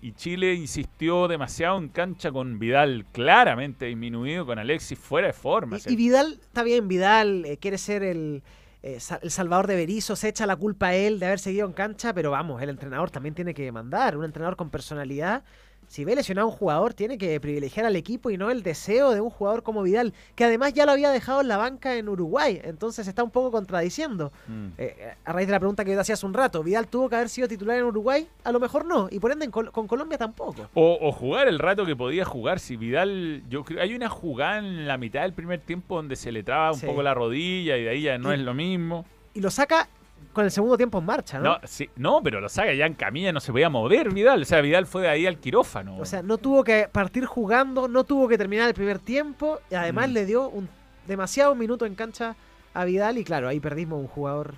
[0.00, 5.78] y Chile insistió demasiado en cancha con Vidal claramente disminuido, con Alexis fuera de forma.
[5.86, 8.42] Y, y Vidal, está bien, Vidal eh, quiere ser el,
[8.82, 11.66] eh, sa- el salvador de Berizzo, se echa la culpa a él de haber seguido
[11.66, 15.42] en cancha, pero vamos, el entrenador también tiene que mandar, un entrenador con personalidad.
[15.90, 19.10] Si ve lesionado a un jugador, tiene que privilegiar al equipo y no el deseo
[19.10, 22.08] de un jugador como Vidal, que además ya lo había dejado en la banca en
[22.08, 24.30] Uruguay, entonces está un poco contradiciendo.
[24.46, 24.66] Mm.
[24.78, 27.08] Eh, a raíz de la pregunta que yo te hacía hace un rato, ¿Vidal tuvo
[27.08, 28.28] que haber sido titular en Uruguay?
[28.44, 30.68] A lo mejor no, y por ende en Col- con Colombia tampoco.
[30.74, 32.60] O, o jugar el rato que podía jugar.
[32.60, 36.30] Si Vidal, yo creo, hay una jugada en la mitad del primer tiempo donde se
[36.30, 36.86] le traba un Sí.
[36.86, 39.04] poco la rodilla y de ahí ya no Y- es lo mismo.
[39.34, 39.88] Y lo saca
[40.32, 41.44] con el segundo tiempo en marcha, ¿no?
[41.54, 44.42] No, sí, no, pero lo saca ya en camilla, no se podía mover Vidal.
[44.42, 45.96] O sea, Vidal fue de ahí al quirófano.
[45.98, 49.74] O sea, no tuvo que partir jugando, no tuvo que terminar el primer tiempo y
[49.74, 50.12] además Mm.
[50.12, 50.68] le dio un
[51.06, 52.36] demasiado minuto en cancha
[52.74, 54.54] a Vidal y claro, ahí perdimos un jugador,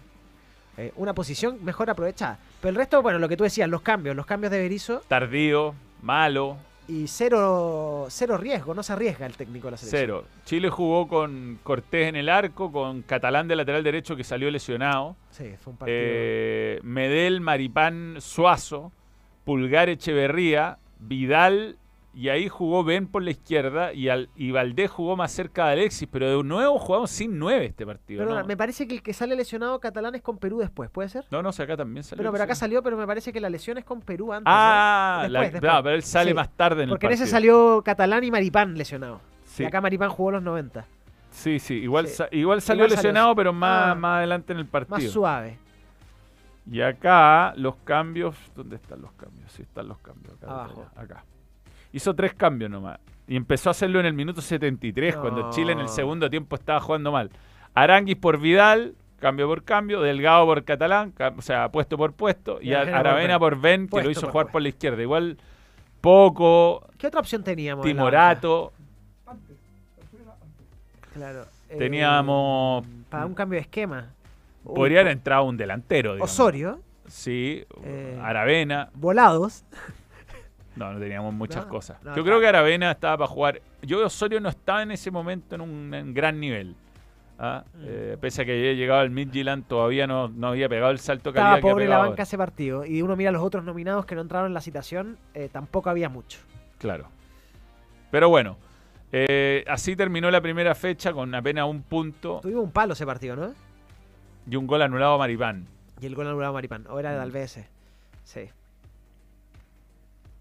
[0.77, 2.39] eh, una posición mejor aprovechada.
[2.61, 5.75] Pero el resto, bueno, lo que tú decías, los cambios, los cambios de Berizzo Tardío,
[6.03, 10.01] malo, y cero, cero riesgo, no se arriesga el técnico de la selección.
[10.03, 10.25] cero.
[10.45, 15.16] Chile jugó con Cortés en el arco, con Catalán de lateral derecho que salió lesionado.
[15.31, 15.99] Sí, fue un partido.
[16.01, 18.92] Eh, Medel, Maripán, Suazo,
[19.45, 21.77] Pulgar, Echeverría, Vidal,
[22.14, 25.72] y ahí jugó Ben por la izquierda y, al, y Valdés jugó más cerca de
[25.72, 28.18] Alexis, pero de nuevo jugamos sin nueve este partido.
[28.20, 28.46] Perdona, ¿no?
[28.46, 31.25] me parece que el que sale lesionado catalán es con Perú después, ¿puede ser?
[31.31, 32.20] no, no, sé, acá también salió.
[32.22, 34.44] Pero, pero acá salió, pero me parece que la lesión es con Perú antes.
[34.44, 34.53] ¿no?
[34.55, 35.61] Ah, Después, la- después.
[35.62, 37.25] claro, pero él sale Sí, más tarde en Porque el en partido.
[37.25, 39.20] ese salió catalán y Maripán lesionado.
[39.44, 40.85] Sí, Y acá Maripán jugó los 90.
[41.31, 42.14] sí, sí, igual, Sí.
[42.16, 43.94] sa- igual salió Igual lesionado, pero más, Ah.
[43.94, 45.11] más adelante en el Más partido.
[45.11, 45.59] suave.
[46.70, 48.37] Y acá los cambios.
[48.55, 49.51] ¿Dónde están los cambios?
[49.51, 50.35] Sí, están los cambios.
[50.42, 50.46] Acá.
[50.53, 50.87] Abajo.
[50.94, 51.25] acá.
[51.92, 52.98] Hizo tres cambios nomás.
[53.28, 55.50] Y empezó a hacerlo en el minuto 73, cuando.
[55.50, 57.31] Chile en el segundo tiempo estaba jugando mal.
[57.74, 60.00] Aranguis por Vidal, cambio por cambio.
[60.00, 62.59] Delgado por Catalán, ca- o sea, puesto por puesto.
[62.61, 64.52] Y, Aravena por Ben, que lo hizo jugar puesto.
[64.52, 65.00] por la izquierda.
[65.02, 65.38] Igual
[66.00, 66.87] poco.
[66.98, 67.85] ¿Qué otra opción teníamos?
[67.87, 68.72] Timorato.
[71.14, 71.46] Claro.
[71.68, 72.85] eh, Teníamos.
[73.11, 74.09] para un cambio de esquema.
[74.64, 76.14] Podría haber entrado un delantero.
[76.14, 76.31] digamos.
[76.33, 76.81] Osorio.
[77.07, 78.88] Sí, Eh, Aravena.
[78.94, 79.64] Volados.
[80.77, 82.03] No, no teníamos muchas No, cosas.
[82.03, 83.61] no, Yo creo que Aravena estaba para jugar.
[83.83, 86.75] Yo Osorio no estaba en ese momento en un en gran nivel.
[87.39, 87.65] ¿ah?
[87.75, 87.79] Mm.
[87.85, 91.31] Eh, pese a que había llegado al Midtjylland, todavía no, no había pegado el salto
[91.33, 92.85] de Estaba calidad que ha pobre la pegado banca ese partido.
[92.87, 95.19] Y uno mira los otros nominados que no entraron en la citación.
[95.35, 96.39] eh, tampoco había mucho.
[96.79, 97.09] Claro.
[98.11, 98.57] Pero bueno,
[99.13, 103.37] eh, así terminó la primera fecha con apenas un punto Tuvimos un palo ese partido,
[103.37, 103.53] ¿no?
[104.51, 105.67] y un gol anulado a Maripán.
[106.01, 106.87] Y el gol anulado a Maripán.
[106.89, 107.23] O era de Mm.
[107.23, 107.61] Alves.
[108.25, 108.49] Sí.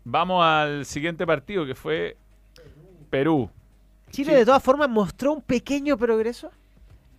[0.04, 2.18] Vamos al siguiente partido que fue
[3.10, 3.50] Perú.
[4.10, 4.38] Chile Sí.
[4.40, 6.52] de todas formas mostró un pequeño progreso.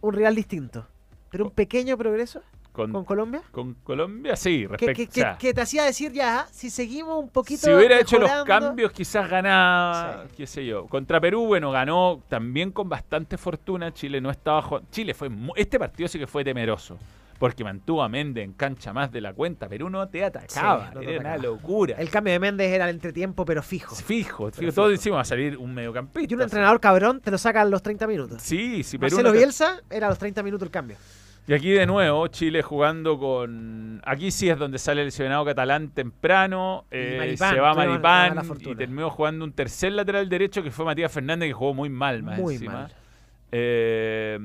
[0.01, 0.87] Un rival distinto.
[1.31, 2.43] Pero un pequeño progreso
[2.73, 3.43] Con, con Colombia.
[3.53, 4.95] con Colombia, sí, Que, respecto.
[4.97, 7.67] que- o sea, que- que te hacía decir ya, si seguimos un poquito.
[7.67, 10.35] Si hubiera hecho los cambios, quizás ganaba, Sí.
[10.39, 10.87] qué sé yo.
[10.87, 13.93] Contra Perú, bueno, ganó también con bastante fortuna.
[13.95, 14.83] Chile no estaba.
[14.91, 15.31] Chile fue.
[15.57, 16.99] Este partido sí que fue temeroso.
[17.43, 19.69] Porque mantuvo a Méndez en cancha más de la cuenta.
[19.69, 20.89] Perú no te atacaba.
[20.91, 21.53] Sí, no te era una atacaba.
[21.55, 21.97] locura.
[21.99, 23.97] El cambio de Méndez era el entretiempo, pero fijo.
[23.97, 24.61] Fijo, fijo.
[24.61, 24.99] Pero Todos fijo.
[24.99, 26.33] decimos a salir un mediocampista.
[26.33, 28.41] Y un entrenador cabrón te lo saca a los 30 minutos.
[28.43, 29.17] Sí, sí, Perú.
[29.17, 30.97] Marcelo Bielsa era a los 30 minutos el cambio.
[31.49, 34.01] Y aquí de nuevo, Chile jugando con.
[34.05, 36.85] Aquí sí es donde sale el lesionado catalán temprano.
[36.93, 41.11] eh, Maripán, se va Maripán y terminó jugando un tercer lateral derecho que fue Matías
[41.11, 42.73] Fernández, que jugó muy mal, más Muy encima.
[42.73, 42.95] mal.
[43.51, 44.39] Eh,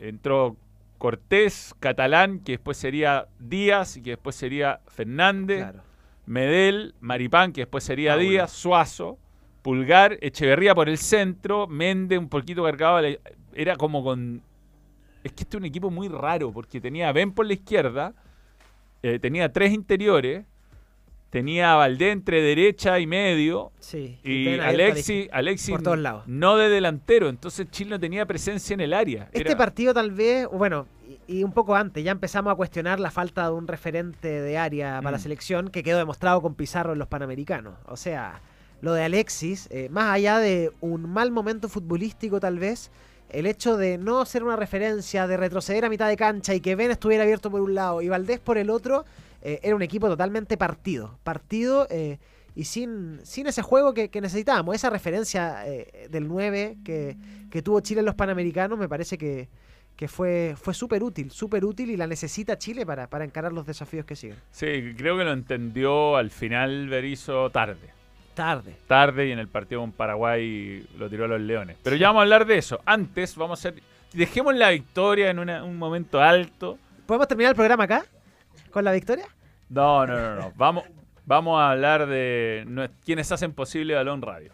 [0.00, 0.56] entró
[0.98, 5.60] Cortés, Catalán, que después sería Díaz y que después sería Fernández.
[5.60, 5.82] Claro.
[6.26, 8.16] Medel, Maripán, que después sería.
[8.16, 9.18] Díaz, Suazo,
[9.62, 13.00] Pulgar, Echeverría por el centro, Méndez un poquito cargado.
[13.54, 14.42] Era como con.
[15.24, 18.14] Es que este es un equipo muy raro, porque tenía a Ben por la izquierda,
[19.02, 20.44] eh, tenía tres interiores,
[21.30, 24.18] tenía a Valdés entre derecha y medio, Sí.
[24.24, 26.22] y Ben abierto a la Alexi, Alexi por todos lados.
[26.26, 29.24] no de delantero, entonces Chile no tenía presencia en el área.
[29.32, 30.86] Este Era- partido tal vez, bueno,
[31.28, 34.56] y, y un poco antes, ya empezamos a cuestionar la falta de un referente de
[34.58, 35.22] área para la Mm.
[35.22, 37.74] selección que quedó demostrado con Pizarro en los Panamericanos.
[37.86, 38.40] O sea,
[38.80, 42.90] lo de Alexis, eh, más allá de un mal momento futbolístico tal vez,
[43.30, 46.74] el hecho de no ser una referencia, de retroceder a mitad de cancha y que
[46.76, 49.04] Ben estuviera abierto por un lado y Valdés por el otro,
[49.42, 51.18] eh, era un equipo totalmente partido.
[51.24, 52.18] Partido eh,
[52.54, 54.74] y sin, sin ese juego que, que necesitábamos.
[54.74, 57.16] Esa referencia eh, del 9 que,
[57.50, 59.48] que tuvo Chile en los Panamericanos me parece que,
[59.96, 63.66] que fue, fue súper útil, súper útil y la necesita Chile para, para encarar los
[63.66, 64.36] desafíos que siguen.
[64.50, 67.96] Sí, creo que lo entendió al final Berizzo tarde.
[68.34, 68.76] Tarde.
[68.86, 71.76] tarde y en el partido con Paraguay lo tiró a los Leones.
[71.82, 72.80] Pero ya vamos a hablar de eso.
[72.84, 73.82] Antes vamos a hacer...
[74.12, 76.78] Dejemos la victoria en una- un momento alto.
[77.06, 78.04] ¿Podemos terminar el programa acá?
[78.70, 79.26] ¿Con la victoria?
[79.68, 80.52] No, no, no, no.
[80.56, 80.84] Vamos,
[81.26, 84.52] vamos a hablar de quienes hacen posible Balón Radio.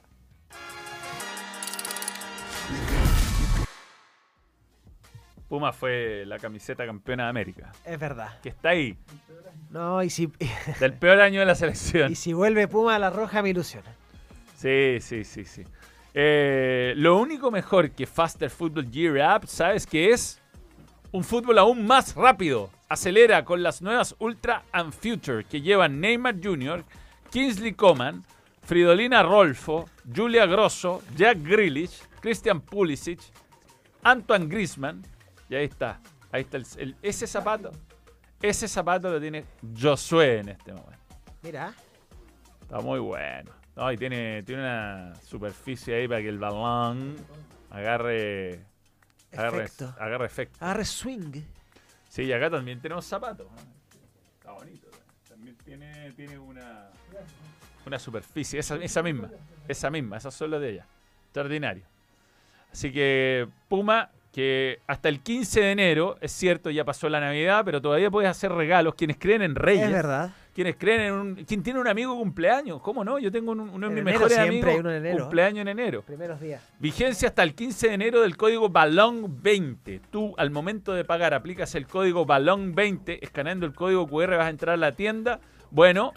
[5.49, 8.41] Puma fue la camiseta campeona de América, Es verdad.
[8.43, 8.97] que está ahí,
[9.71, 10.33] No, y si,
[10.81, 12.11] del peor año de la selección.
[12.11, 13.91] y si vuelve Puma a la roja me ilusiona.
[14.57, 15.65] Sí, sí, sí, sí.
[16.15, 20.41] Eh, lo único mejor que Faster Football Gear Up, ¿sabes qué es?
[21.15, 22.71] Un fútbol aún más rápido.
[22.89, 26.85] Acelera con las nuevas Ultra and Future que llevan Neymar Jr.,
[27.31, 28.25] Kingsley Coman,
[28.63, 33.21] Fridolina Rolfo, Julia Grosso, Jack Grealish, Christian Pulisic,
[34.03, 35.03] Antoine Griezmann.
[35.49, 36.01] Y ahí está.
[36.33, 37.71] Ahí está el- el- ese zapato.
[38.43, 39.45] Ese zapato lo tiene
[39.81, 40.99] Josué en este momento.
[41.43, 41.73] Mira,
[42.61, 43.53] Está muy bueno.
[43.77, 47.15] No, y tiene, tiene una superficie ahí para que el balón
[47.71, 48.65] agarre.
[49.37, 49.95] Agarre Efecto.
[49.99, 50.85] agarre efecto.
[50.85, 51.43] swing.
[52.09, 53.47] Sí, y acá también tenemos zapatos.
[53.51, 53.57] ¿no?
[54.39, 54.89] Está bonito.
[55.29, 56.89] También tiene, tiene una,
[57.87, 58.61] una superficie.
[58.61, 59.31] Esa, esa misma.
[59.67, 60.17] Esa misma.
[60.19, 60.87] Esas son las de ella.
[61.25, 61.85] Extraordinario.
[62.73, 67.65] Así que Puma, que hasta el 15 de enero, es cierto, ya pasó la Navidad,
[67.65, 68.95] pero todavía puedes hacer regalos.
[68.95, 69.87] Quienes creen en Reyes.
[69.87, 70.31] Es verdad.
[70.55, 71.35] Quienes creen en un.
[71.45, 72.81] ¿Quién tiene un amigo cumpleaños?
[72.81, 73.19] ¿Cómo no?
[73.19, 74.71] Yo tengo un- uno de En mis enero mejores amigos.
[74.71, 75.19] hay uno en enero.
[75.25, 76.03] Cumpleaños en enero.
[76.03, 76.63] Primeros días.
[76.79, 80.01] Vigencia hasta el 15 de enero del código BALON20.
[80.11, 84.51] Tú, al momento de pagar, aplicas el código BALON20, escaneando el código QR vas a
[84.51, 85.41] entrar a la tienda.
[85.73, 86.13] Bueno,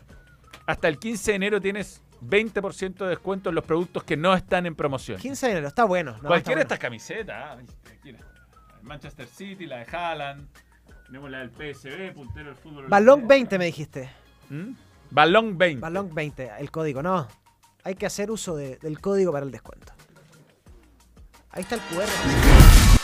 [0.68, 4.66] hasta el 15 de enero tienes 20% de descuento en los productos que no están
[4.68, 5.20] en promoción.
[5.20, 6.16] 15 de enero, está bueno.
[6.22, 7.36] no, Cualquiera de está estas camisetas.
[7.38, 7.58] ah,
[8.84, 10.48] Manchester City, la de Haaland.
[11.08, 12.74] Tenemos la del PSB, puntero del fútbol.
[12.76, 12.90] bueno.
[12.90, 13.28] Balón europeo.
[13.30, 14.10] 20 me dijiste.
[14.50, 14.72] ¿Mm?
[15.12, 15.82] Balón 20.
[15.82, 17.28] Balón 20, el código, no.
[17.84, 19.94] Hay que hacer uso de- del código para el descuento.
[21.52, 22.97] Ahí está el QR.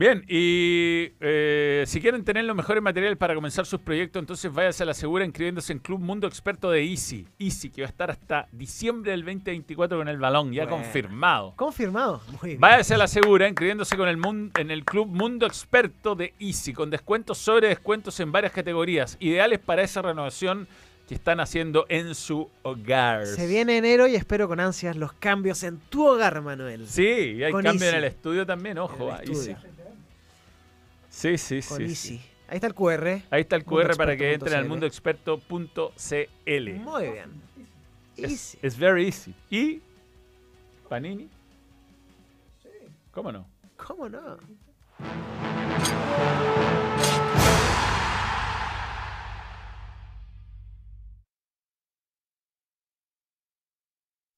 [0.00, 4.82] Bien, y eh, si quieren tener los mejores materiales para comenzar sus proyectos, entonces váyase
[4.82, 7.26] a la segura inscribiéndose en Club Mundo Experto de Easy.
[7.38, 10.78] Easy, que va a estar hasta diciembre del 2024 con el balón, ya Bueno.
[10.78, 11.52] confirmado.
[11.54, 12.22] Confirmado.
[12.40, 12.60] Muy bien.
[12.60, 16.72] Váyase a la segura inscribiéndose con el mun- en el Club Mundo Experto de Easy,
[16.72, 20.66] con descuentos sobre descuentos en varias categorías, ideales para esa renovación
[21.06, 23.26] que están haciendo en su hogar.
[23.26, 26.86] Se viene enero y espero con ansias los cambios en tu hogar, Manuel.
[26.88, 27.02] Sí,
[27.36, 29.10] y hay Con cambio en el estudio también, ojo.
[29.10, 29.50] En el estudio.
[29.58, 29.66] Easy.
[31.10, 31.82] Sí, sí, Con sí.
[31.84, 31.94] Easy.
[31.96, 32.22] sí.
[32.48, 33.06] Ahí está el QR.
[33.30, 36.70] Ahí está el QR para que entren al mundoexperto.cl.
[36.80, 37.42] Muy bien.
[38.16, 38.58] Es, Easy.
[38.62, 39.34] es very easy.
[39.50, 39.80] ¿Y
[40.88, 41.28] Panini?
[43.12, 43.46] ¿Cómo no?
[43.76, 44.38] ¿Cómo no?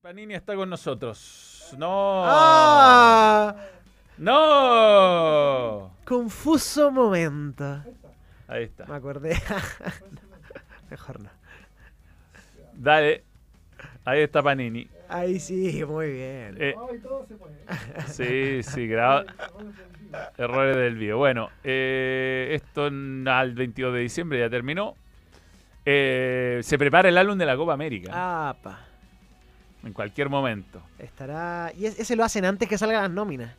[0.00, 1.74] Panini está con nosotros.
[1.78, 2.22] No.
[2.26, 3.54] ¡Ah!
[4.18, 5.91] No.
[6.04, 7.82] Confuso momento.
[8.48, 8.86] Ahí está.
[8.86, 9.36] Me acordé.
[10.90, 11.30] Mejor no.
[12.74, 13.24] Dale.
[14.04, 14.88] Ahí está Panini.
[15.08, 16.56] Ahí sí, muy bien.
[16.58, 16.74] Eh,
[18.08, 19.24] sí, sí, graba.
[20.36, 21.18] Errores del video.
[21.18, 24.94] Bueno, eh, esto al 22 de diciembre ya terminó.
[25.84, 28.80] Eh, se prepara el álbum de la Copa América Apa.
[29.84, 30.82] en cualquier momento.
[30.98, 31.72] Estará.
[31.76, 33.54] Y es- ese lo hacen antes que salgan las nóminas.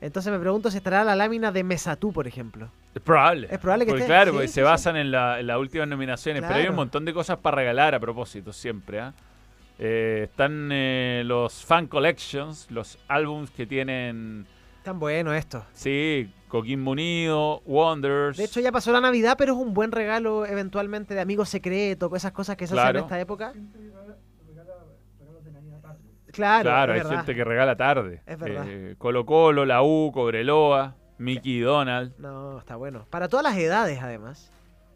[0.00, 2.70] Entonces me pregunto si estará la lámina de Mesatú, por ejemplo.
[2.94, 3.48] Es probable.
[3.50, 4.64] Es probable que porque, esté, Claro, sí, porque sí, se sí.
[4.64, 6.42] basan en, la- en las últimas nominaciones.
[6.42, 9.00] Pero hay un montón de cosas para regalar a propósito, siempre.
[9.00, 9.12] ¿ah?
[9.78, 14.46] Eh, están eh, los fan collections, los álbums que tienen,
[14.82, 15.64] Tan bueno esto.
[15.72, 18.36] sí, Coquimbo Unido, Wonders.
[18.36, 22.14] De hecho, ya pasó la Navidad, pero es un buen regalo eventualmente de amigo secreto,
[22.16, 23.52] esas cosas que se hacen en esta época.
[26.40, 27.16] Claro, claro, es hay verdad.
[27.18, 28.22] gente que regala tarde.
[28.26, 28.64] Es verdad.
[28.66, 32.14] Eh, Colo Colo, la U, Cobreloa, Mickey Donald.
[32.18, 33.06] No, está bueno.
[33.10, 34.50] Para todas las edades, además.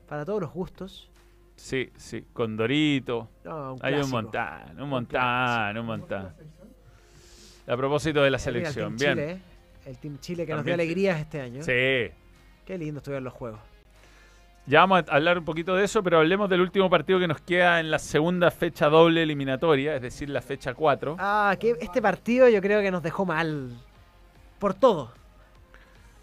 [0.09, 1.11] Para todos los gustos.
[1.57, 3.29] Sí, sí, Condorito.
[3.45, 4.45] No, un Hay un montón,
[4.81, 6.33] un montón, un montón.
[7.67, 9.29] A propósito de la mira, el selección, Team bien.
[9.29, 9.91] Chile, ¿eh?
[9.91, 11.63] El Team Chile que nos dio alegrías este año.
[11.63, 12.13] Sí.
[12.65, 13.61] Qué lindo estuvieron los juegos.
[14.67, 17.41] Ya vamos a hablar un poquito de eso, pero hablemos del último partido que nos
[17.43, 21.17] queda en la segunda fecha doble eliminatoria, es decir, la fecha 4.
[21.19, 23.71] Ah, que este partido yo creo que nos dejó mal.
[24.59, 25.13] Por todo.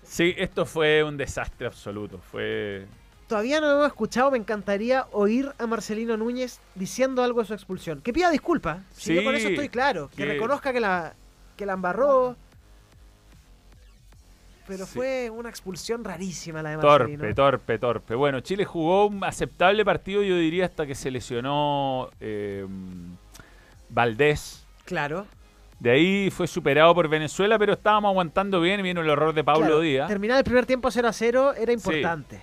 [0.01, 2.17] Sí, esto fue un desastre absoluto.
[2.31, 2.87] Fue.
[3.27, 7.53] Todavía no lo hemos escuchado, me encantaría oír a Marcelino Núñez diciendo algo de su
[7.53, 8.01] expulsión.
[8.01, 8.79] Que pida disculpas.
[8.91, 10.09] Si yo Sí, con eso estoy claro.
[10.09, 11.13] Que, que- reconozca que la,
[11.55, 12.35] que la embarró.
[14.71, 14.93] Pero Sí.
[14.93, 17.19] fue una expulsión rarísima la de Marcelino.
[17.19, 18.15] Torpe, torpe, torpe.
[18.15, 22.65] Bueno, Chile jugó un aceptable partido, yo diría, hasta que se lesionó eh,
[23.89, 24.65] Valdés.
[24.85, 25.25] Claro.
[25.79, 29.43] De ahí fue superado por Venezuela, pero estábamos aguantando bien y vino el error de
[29.43, 30.07] Pablo Claro, Díaz.
[30.07, 32.39] Terminar el primer tiempo 0 a 0 era importante.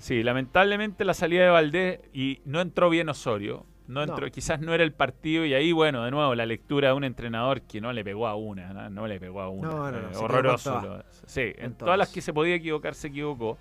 [0.00, 3.64] Sí, lamentablemente la salida de Valdés y no entró bien Osorio.
[3.86, 4.32] No entró, No.
[4.32, 7.60] quizás no era el partido y ahí, bueno, de nuevo, la lectura de un entrenador
[7.62, 9.68] que no le pegó a una, no, No le pegó a una.
[9.68, 10.80] No, no, no, Eh, horroroso.
[10.80, 13.58] lo- sí, en todas las que se podía equivocar, se equivocó.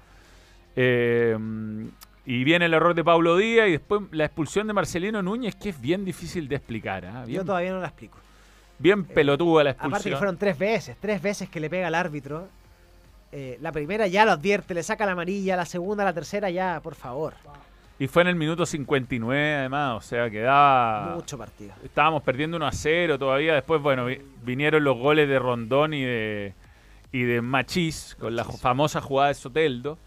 [0.76, 1.38] Eh,
[2.26, 5.70] y viene el error de Pablo Díaz y después la expulsión de Marcelino Núñez, que
[5.70, 7.06] es bien difícil de explicar.
[7.06, 7.26] ¿ah?
[7.28, 8.18] Yo todavía no la explico.
[8.80, 10.18] bien pelotuda la Aparte que expulsión.
[10.20, 12.48] fueron tres veces, tres veces que le pega al árbitro.
[13.34, 16.80] Eh, la primera ya lo advierte, le saca la amarilla, la segunda, la tercera ya,
[16.82, 17.34] por favor.
[18.00, 21.14] Y fue en el minuto 59, además, o sea, quedaba.
[21.16, 21.74] Mucho partido.
[21.84, 23.54] Estábamos perdiendo 1 a 0 todavía.
[23.54, 26.54] Después, bueno, vi- vinieron los goles de Rondón y de,
[27.12, 29.98] y de Machís, con la famosa jugada de Soteldo.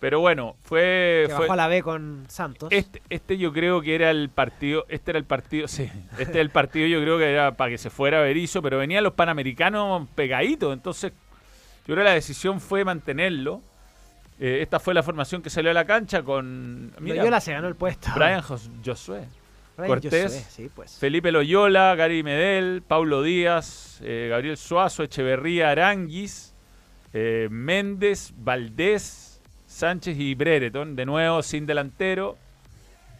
[0.00, 1.24] Pero bueno, fue.
[1.28, 2.68] Que fue- bajó a la B con Santos.
[2.72, 4.84] este, este yo creo que era el partido.
[4.88, 5.66] Este era el partido.
[5.68, 5.88] Sí,
[6.18, 9.02] este era el partido yo creo que era para que se fuera Berizzo, pero venían
[9.04, 10.74] los panamericanos pegaditos.
[10.74, 11.12] Entonces,
[11.86, 13.62] yo creo que la decisión fue mantenerlo.
[14.46, 16.92] Eh, esta fue la formación que salió a la cancha con.
[17.00, 18.10] Mira, Loyola se ganó el puesto.
[18.14, 19.24] Brian Jos- Josué.
[19.76, 20.24] Brian Cortés.
[20.24, 20.98] Josué, sí, pues.
[20.98, 26.52] Felipe Loyola, Gary Medel, Paulo Díaz, eh, Gabriel Suazo, Echeverría Aranguis,
[27.14, 32.36] eh, Méndez, Valdés, Sánchez y Brereton, de nuevo sin delantero.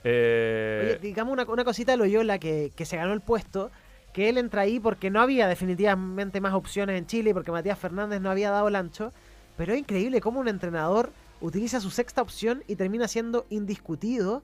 [0.04, 3.70] Eh, Oye, digamos una, una cosita de Loyola que, que se ganó el puesto,
[4.12, 8.20] que él entra ahí porque no había definitivamente más opciones en Chile, porque Matías Fernández
[8.20, 9.12] no había dado el ancho,
[9.57, 14.42] pero es increíble cómo un entrenador utiliza su sexta opción y termina siendo indiscutido.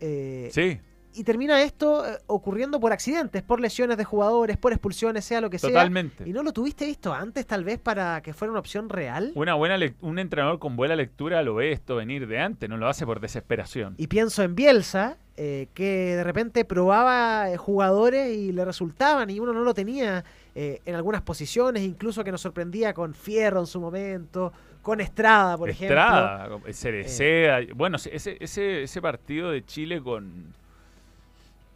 [0.00, 0.80] eh, sí,
[1.14, 5.50] Y termina esto eh, ocurriendo por accidentes, por lesiones de jugadores, por expulsiones, sea lo
[5.50, 5.70] que sea.
[5.70, 6.28] totalmente.
[6.28, 9.32] ¿Y no lo tuviste visto antes, tal vez, para que fuera una opción real?
[9.34, 12.88] Una buena un entrenador con buena lectura lo ve esto venir de antes, no lo
[12.88, 13.94] hace por desesperación.
[13.98, 19.40] Y pienso en Bielsa, eh, que de repente probaba eh, jugadores y le resultaban y
[19.40, 20.24] uno no lo tenía
[20.54, 25.56] eh, en algunas posiciones, incluso que nos sorprendía con Fierro en su momento, con Estrada,
[25.56, 25.96] por ejemplo.
[25.96, 26.00] Eh.
[26.00, 27.60] Estrada, Cereceda.
[27.74, 30.54] Bueno, ese, ese, ese partido de Chile con.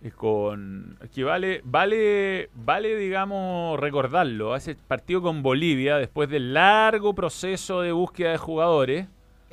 [0.03, 4.55] eh, con que vale, vale, vale, digamos, recordarlo.
[4.55, 9.09] Ese partido con Bolivia, después del largo proceso de búsqueda de jugadores,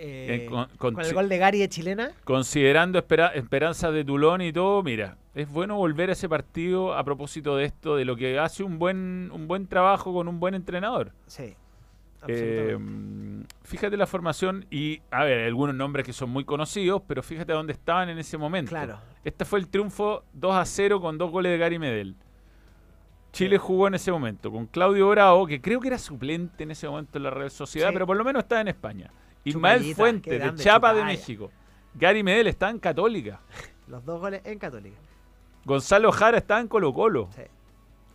[0.06, 2.12] Eh, eh, con- con, con el gol de Gary de chilena.
[2.26, 7.04] considerando espera- esperanzas de Tulón y todo, mira, es bueno volver a ese partido a
[7.06, 10.56] propósito de esto, de lo que hace un buen, un buen trabajo con un buen
[10.56, 11.12] entrenador.
[11.28, 11.56] Sí.
[12.28, 12.78] Eh,
[13.64, 17.52] fíjate la formación y, a ver, hay algunos nombres que son muy conocidos, pero fíjate
[17.54, 18.70] dónde estaban en ese momento.
[18.70, 19.00] Claro.
[19.24, 22.16] Este fue el triunfo 2 a 0 con dos goles de Gary Medel.
[23.32, 26.88] Chile jugó en ese momento con Claudio Bravo, que creo que era suplente en ese
[26.88, 27.94] momento en la Real Sociedad, Sí.
[27.94, 29.12] pero por lo menos estaba en España.
[29.44, 31.04] Ismael Fuente, de Chiapas de.
[31.04, 31.52] México.
[31.96, 33.40] Gary Medel está en Católica.
[33.88, 34.98] Los dos goles en Católica.
[35.66, 37.30] Gonzalo Jara está en Colo Colo.
[37.36, 37.44] Sí.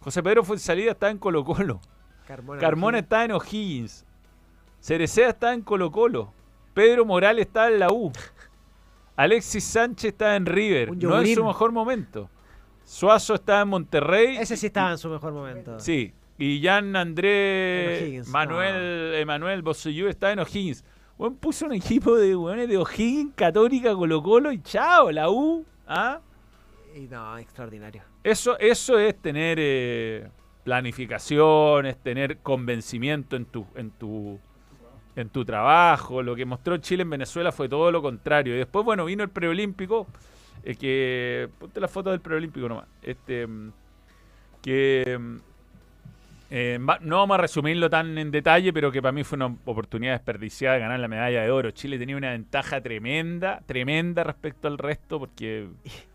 [0.01, 1.81] José Pedro Fuenzalida está en Colo Colo.
[2.27, 2.61] Carmona.
[2.61, 4.05] Carmona está en O'Higgins.
[4.81, 6.33] Cerecea está en Colo Colo.
[6.75, 8.13] Pedro Morales está en la U.
[9.17, 10.97] Alexis Sánchez está en River.
[10.97, 12.31] No en su mejor momento.
[12.85, 14.37] Suazo está en Monterrey.
[14.37, 15.79] Ese sí estaba en su mejor momento.
[15.81, 16.13] Sí.
[16.39, 20.85] Y Jan André Manuel Emanuel Bosellú está en O'Higgins.
[21.19, 25.67] Bueno, puso un equipo de weones de O'Higgins, Católica, Colo Colo y chao, la U.
[25.85, 26.21] ¿Ah?
[26.95, 28.03] Y no, extraordinario.
[28.23, 30.29] Eso, eso es tener eh,
[30.63, 34.39] planificación, es tener convencimiento en tu, en tu,
[35.17, 36.23] en tu trabajo.
[36.23, 38.55] Lo que mostró Chile en Venezuela fue todo lo contrario.
[38.55, 40.07] Y después, bueno, vino el preolímpico,
[40.63, 42.87] eh, que ponte la foto del preolímpico nomás.
[43.03, 43.73] Este, mm,
[44.63, 45.37] que mm,
[46.51, 50.13] eh, no vamos a resumirlo tan en detalle, pero que para mí fue una oportunidad
[50.15, 51.71] desperdiciada de ganar la medalla de oro.
[51.73, 55.69] Chile tenía una ventaja tremenda, tremenda respecto al resto, porque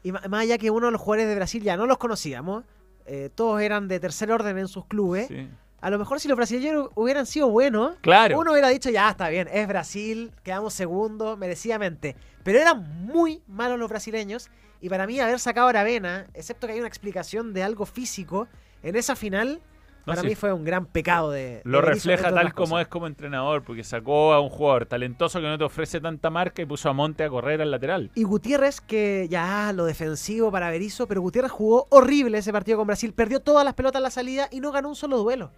[0.04, 2.64] Y más allá que uno de los jugadores de Brasil ya no los conocíamos,
[3.06, 5.28] eh, todos eran de tercer orden en sus clubes.
[5.28, 5.48] sí.
[5.82, 8.40] A lo mejor si los brasileños hubieran sido buenos, Claro.
[8.40, 12.16] uno hubiera dicho, ya está bien, es Brasil, quedamos segundo, merecidamente.
[12.42, 16.74] Pero eran muy malos los brasileños y para mí haber sacado a Aravena, excepto que
[16.74, 18.48] hay una explicación de algo físico,
[18.82, 19.60] en esa final,
[20.06, 20.28] para sí.
[20.28, 21.62] mí fue un gran pecado de...
[21.64, 22.82] Lo de refleja tal como cosas.
[22.82, 26.62] es como entrenador, porque sacó a un jugador talentoso que no te ofrece tanta marca
[26.62, 28.12] y puso a Monte a correr al lateral.
[28.16, 32.88] Y Gutiérrez, que ya lo defensivo para Berizzo, pero Gutiérrez jugó horrible ese partido con
[32.88, 35.52] Brasil, perdió todas las pelotas en la salida y no ganó un solo duelo.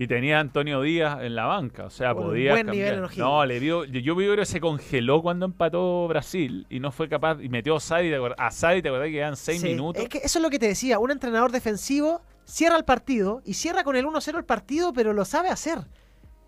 [0.00, 2.94] Y tenía a Antonio Díaz en la banca, o sea, podía buen cambiar.
[2.94, 3.10] nivel.
[3.16, 7.38] No, le dio, yo, vi que se congeló cuando empató Brasil y no fue capaz,
[7.42, 10.00] y metió a Sadi, a Sadi, te acordás que quedan seis Sí, minutos.
[10.00, 13.54] Es que eso es lo que te decía, un entrenador defensivo cierra el partido y
[13.54, 15.80] cierra con el 1-0 el partido, pero lo sabe hacer.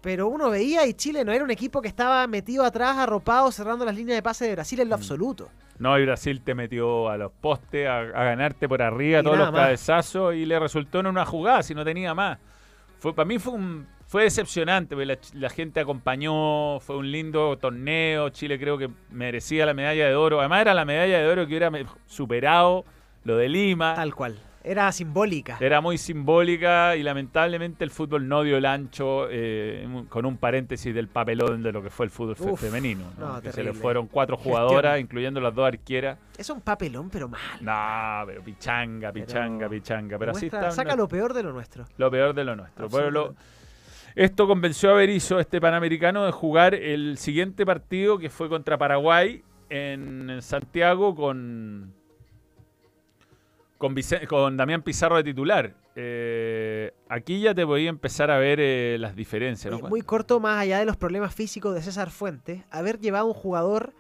[0.02, 3.84] pero uno veía y Chile no era un equipo que estaba metido atrás, arropado, cerrando
[3.84, 4.98] las líneas de pase de Brasil en lo Mm.
[5.00, 5.48] absoluto.
[5.78, 9.36] No, y Brasil te metió a los postes, a, a ganarte por arriba Y todos
[9.36, 9.60] los más.
[9.60, 12.38] cabezazos y le resultó en una jugada si no tenía más.
[12.98, 17.58] Fue, para mí fue un, fue decepcionante, porque la, la gente acompañó, fue un lindo
[17.58, 21.42] torneo, Chile creo que merecía la medalla de oro, además era la medalla de oro
[21.46, 21.70] que hubiera
[22.06, 22.86] superado
[23.24, 23.92] lo de Lima.
[23.94, 24.38] Tal cual.
[24.62, 25.56] Era simbólica.
[25.58, 30.94] Era muy simbólica y lamentablemente el fútbol no dio el ancho, eh, con un paréntesis
[30.94, 33.04] del papelón de lo que fue el fútbol Uf, femenino.
[33.18, 33.34] ¿no?
[33.34, 34.56] no, que se le fueron cuatro Gestión.
[34.56, 36.18] jugadoras, incluyendo las dos arqueras.
[36.36, 37.40] Es un papelón, pero mal.
[37.62, 40.18] No, pero pichanga, pichanga, Pero pichanga.
[40.18, 41.86] Pero así está saca lo peor de lo nuestro.
[41.96, 42.82] lo peor de lo nuestro.
[42.88, 43.42] Lo- Absolutamente.
[44.14, 49.42] esto convenció a Berizzo, este panamericano, de jugar el siguiente partido que fue contra Paraguay
[49.70, 51.94] en Santiago con,
[53.80, 55.74] con, Vicen- con Damián Pizarro de titular.
[55.96, 59.72] Eh, aquí ya te podía empezar a ver eh, las diferencias.
[59.72, 59.88] ¿no?
[59.88, 63.94] Muy corto, más allá de los problemas físicos de César Fuentes, haber llevado un jugador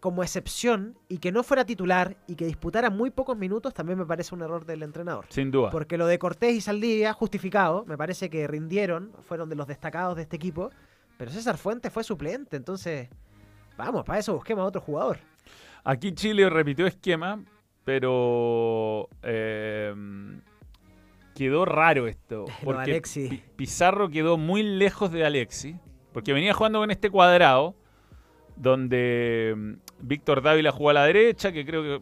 [0.00, 4.04] como excepción y que no fuera titular y que disputara muy pocos minutos también me
[4.04, 5.24] parece un error del entrenador.
[5.30, 5.70] Sin duda.
[5.70, 10.14] Porque lo de Cortés y Saldivia, justificado, me parece que rindieron, fueron de los destacados
[10.14, 10.70] de este equipo,
[11.16, 13.08] pero César Fuentes fue suplente, entonces
[13.78, 15.16] vamos, para eso busquemos a otro jugador.
[15.84, 17.42] Aquí Chile repitió esquema,
[17.86, 19.94] pero eh,
[21.36, 22.44] quedó raro esto.
[22.64, 22.90] Porque.
[23.30, 25.76] Pi- Pizarro quedó muy lejos de Alexis,
[26.12, 27.76] porque venía jugando con este cuadrado,
[28.56, 32.00] donde mm, Víctor Dávila jugó a la derecha, que creo que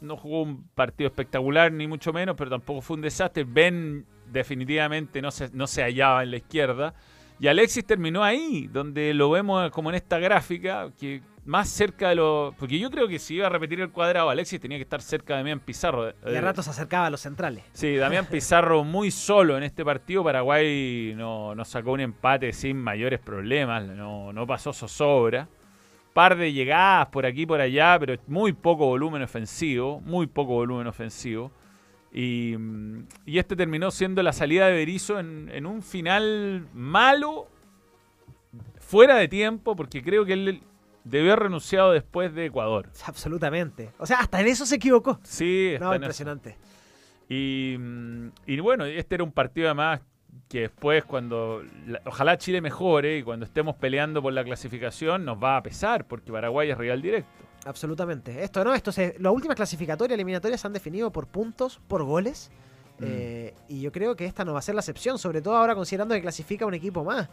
[0.00, 3.44] no jugó un partido espectacular, ni mucho menos, pero tampoco fue un desastre.
[3.44, 6.94] Ben definitivamente no se, no se hallaba en la izquierda.
[7.40, 12.14] Y Alexis terminó ahí, donde lo vemos como en esta gráfica, que más cerca de
[12.14, 12.54] lo...
[12.58, 15.34] Porque yo creo que si iba a repetir el cuadrado, Alexis tenía que estar cerca
[15.34, 16.04] de Damián Pizarro.
[16.04, 17.64] A Eh, rato se acercaba a los centrales.
[17.72, 20.22] Sí, Damián Pizarro muy solo en este partido.
[20.22, 25.48] Paraguay no, no sacó un empate sin mayores problemas, no, no pasó zozobra.
[26.12, 30.52] Par de llegadas por aquí y por allá, pero muy poco volumen ofensivo, muy poco
[30.52, 31.50] volumen ofensivo.
[32.12, 37.48] Y, mm, y este terminó siendo la salida de Berizzo en, en un final malo,
[38.78, 40.62] fuera de tiempo, porque creo que él
[41.04, 42.90] debió haber renunciado después de Ecuador.
[43.04, 43.90] Absolutamente.
[43.98, 45.18] O sea, hasta en eso se equivocó.
[45.22, 46.56] Sí, No, impresionante.
[47.28, 47.76] Y,
[48.46, 50.00] y bueno, este era un partido además
[50.48, 51.62] que después cuando
[52.04, 56.30] ojalá Chile mejore y cuando estemos peleando por la clasificación nos va a pesar porque
[56.30, 57.30] Paraguay es rival directo.
[57.64, 58.42] Absolutamente.
[58.42, 62.50] Esto no, esto se, las últimas clasificatorias eliminatorias se han definido por puntos, por goles.
[62.98, 63.04] Mm.
[63.06, 65.74] eh, y yo creo que esta no va a ser la excepción, sobre todo ahora
[65.74, 67.28] considerando que clasifica un equipo más.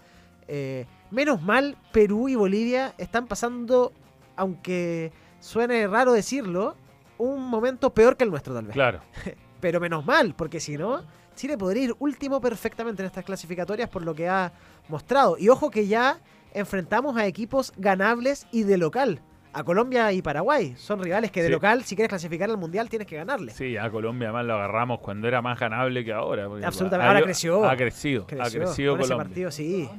[0.52, 3.94] Eh, menos mal, Perú y Bolivia están pasando,
[4.36, 6.76] aunque suene raro decirlo,
[7.18, 8.74] un momento peor que el nuestro tal vez.
[8.74, 9.02] Claro.
[9.62, 11.02] Pero menos mal, porque si no,
[11.36, 14.52] Chile podría ir último perfectamente en estas clasificatorias por lo que ha
[14.88, 15.38] mostrado.
[15.38, 16.20] Y ojo que ya
[16.54, 19.22] enfrentamos a equipos ganables y de local.
[19.52, 20.76] A Colombia y Paraguay.
[20.78, 21.52] Son rivales que de Sí.
[21.54, 23.52] local, si quieres clasificar al Mundial, tienes que ganarle.
[23.52, 26.46] Sí, a Colombia además lo agarramos cuando era más ganable que ahora.
[26.64, 27.08] Absolutamente.
[27.08, 27.66] Ahora ha- creció.
[27.70, 29.18] Ha crecido, ha crecido Con ese Colombia.
[29.18, 29.90] partido, sí.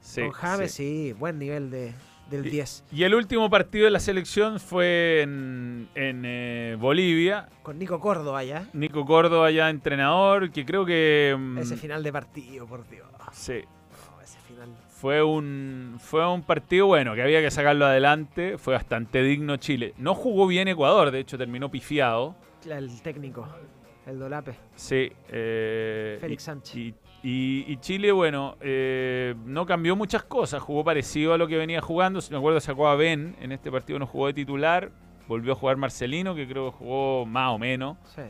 [0.00, 1.08] Sí, Con James, sí.
[1.08, 1.12] sí.
[1.12, 1.92] Buen nivel de,
[2.30, 2.84] del Y- 10.
[2.92, 7.48] Y el último partido de la selección fue en, en, eh, Bolivia.
[7.62, 8.66] Con Nico Córdoba ya.
[8.72, 11.34] Nico Córdoba ya entrenador, que creo que...
[11.38, 13.06] mm, Ese final de partido, por Dios.
[13.32, 13.60] sí,
[14.16, 14.68] Oh, ese final.
[14.88, 18.58] Fue un, fue un partido bueno, que había que sacarlo adelante.
[18.58, 19.94] Fue bastante digno Chile.
[19.98, 22.34] No jugó bien Ecuador, de hecho terminó pifiado.
[22.68, 23.46] El técnico.
[24.06, 24.56] El Dolape.
[24.74, 25.12] Sí.
[25.28, 26.76] eh, Félix Sánchez.
[26.76, 30.62] Y, y- y Chile, bueno, eh, no cambió muchas cosas.
[30.62, 32.20] Jugó parecido a lo que venía jugando.
[32.20, 33.34] Si me acuerdo, sacó a Ben.
[33.40, 34.90] En este partido no jugó de titular.
[35.26, 37.96] Volvió a jugar Marcelino, que creo que jugó más o menos.
[38.14, 38.22] Sí.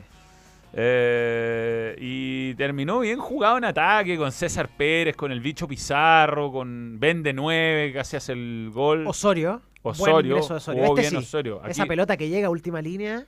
[0.74, 6.98] Eh, y terminó bien jugado en ataque con César Pérez, con el bicho Pizarro, con
[7.00, 9.06] Ben de 9, casi hace el gol.
[9.06, 9.62] Osorio.
[9.82, 10.82] Osorio, Buen ingreso de Osorio.
[10.82, 11.26] jugó Este bien sí.
[11.28, 11.62] Osorio.
[11.66, 13.26] Esa pelota que llega a última línea.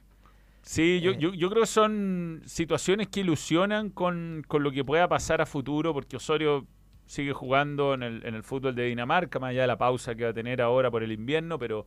[0.63, 1.17] Sí, yo, Eh.
[1.19, 5.47] yo, yo creo que son situaciones que ilusionan con, con lo que pueda pasar a
[5.47, 6.67] futuro, porque Osorio
[7.07, 10.25] sigue jugando en el, en el fútbol de Dinamarca, más allá de la pausa que
[10.25, 11.87] va a tener ahora por el invierno, pero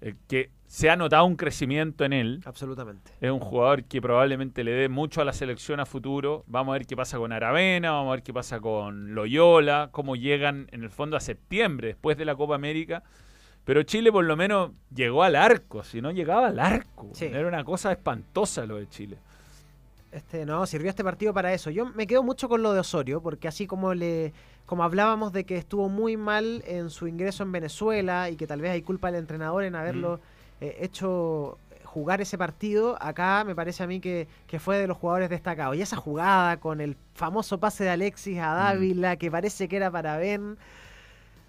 [0.00, 2.40] eh, que se ha notado un crecimiento en él.
[2.44, 3.12] Absolutamente.
[3.20, 6.44] Es un jugador que probablemente le dé mucho a la selección a futuro.
[6.46, 10.16] Vamos a ver qué pasa con Aravena, vamos a ver qué pasa con Loyola, cómo
[10.16, 13.02] llegan en el fondo a septiembre, después de la Copa América.
[13.68, 17.10] Pero Chile por lo menos llegó al arco, si no llegaba al arco.
[17.12, 17.26] Sí.
[17.26, 19.18] Era una cosa espantosa lo de Chile.
[20.10, 21.68] Este, no, sirvió este partido para eso.
[21.68, 24.32] Yo me quedo mucho con lo de Osorio, porque así como le,
[24.64, 28.62] como hablábamos de que estuvo muy mal en su ingreso en Venezuela y que tal
[28.62, 30.18] vez hay culpa del entrenador en haberlo
[30.62, 34.96] eh, hecho jugar ese partido, acá me parece a mí que, que fue de los
[34.96, 35.76] jugadores destacados.
[35.76, 39.90] Y esa jugada con el famoso pase de Alexis a Dávila, que parece que era
[39.90, 40.56] para Ben.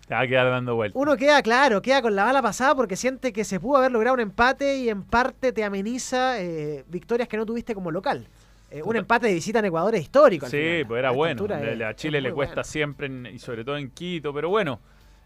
[0.10, 1.00] Te va a quedar dando vueltas.
[1.00, 4.16] Uno queda, claro, queda con la bala pasada porque siente que se pudo haber logrado
[4.16, 8.28] un empate y en parte te ameniza eh, victorias que no tuviste como local.
[8.72, 10.48] Eh, un empate de visita en Ecuador es histórico.
[10.48, 10.86] al Sí, final.
[10.88, 11.46] pues era bueno.
[11.46, 12.64] es- A Chile le cuesta bueno.
[12.64, 14.80] siempre, en- y sobre todo en Quito, pero bueno.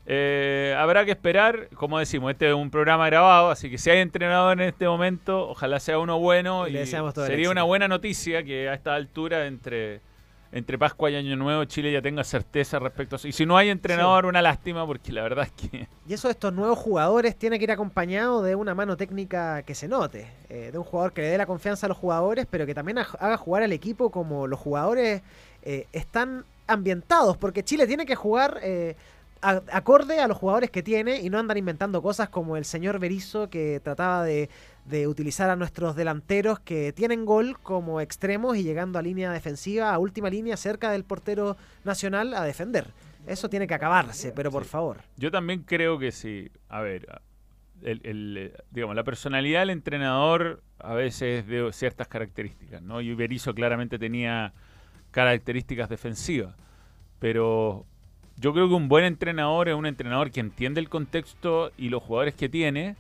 [0.06, 4.00] eh, habrá que esperar, como decimos, este es un programa grabado, así que si hay
[4.00, 8.68] entrenador en este momento, ojalá sea uno bueno Y y sería una buena noticia que
[8.68, 10.02] a esta altura entre,
[10.56, 13.28] entre Pascua y Año Nuevo Chile ya tenga certeza respecto a eso.
[13.28, 16.34] Y si no hay entrenador, una lástima, porque la verdad es que Y eso de
[16.34, 20.70] estos nuevos jugadores tiene que ir acompañado de una mano técnica que se note, eh,
[20.72, 23.38] de un jugador que le dé la confianza a los jugadores, pero que también haga
[23.38, 25.24] jugar al equipo como los jugadores
[25.64, 28.96] eh, están ambientados, porque Chile tiene que jugar eh,
[29.42, 33.00] a- acorde a los jugadores que tiene y no andar inventando cosas como el señor
[33.00, 34.50] Berizzo que trataba de,
[34.86, 39.94] de utilizar a nuestros delanteros que tienen gol como extremos y llegando a línea defensiva,
[39.94, 41.56] a última línea cerca del portero
[41.86, 42.88] nacional a defender.
[43.26, 44.70] Eso tiene que acabarse, pero por Sí.
[44.70, 44.98] favor.
[45.16, 46.50] Yo también creo que sí.
[46.68, 47.08] A ver,
[47.82, 53.00] el, el, digamos, la personalidad del entrenador a veces es de ciertas características, ¿no?
[53.00, 54.54] Y Berizzo claramente tenía
[55.12, 56.56] características defensivas,
[57.20, 57.86] pero
[58.36, 62.04] yo creo que un buen entrenador es un entrenador que entiende el contexto y los
[62.04, 62.96] jugadores que tiene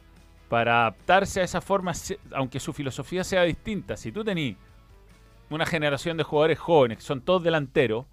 [0.53, 1.93] para adaptarse a esa forma,
[2.31, 3.97] aunque su filosofía sea distinta.
[3.97, 4.55] Si tú tenés
[5.49, 8.05] una generación de jugadores jóvenes que son todos delanteros,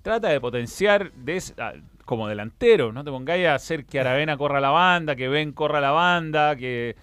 [0.00, 1.42] trata de potenciar de
[2.06, 5.82] como delantero, no te pongáis a hacer que Aravena corra la banda, que Ben corra
[5.82, 6.96] la banda, que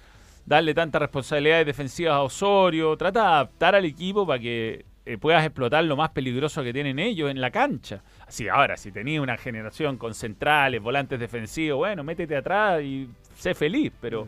[0.47, 5.45] darle tantas responsabilidades defensivas a Osorio, trata de adaptar al equipo para que eh, puedas
[5.45, 8.01] explotar lo más peligroso que tienen ellos en la cancha.
[8.27, 13.53] Así, ahora, si tenías una generación con centrales, volantes defensivos, bueno, métete atrás y sé
[13.53, 14.27] feliz, pero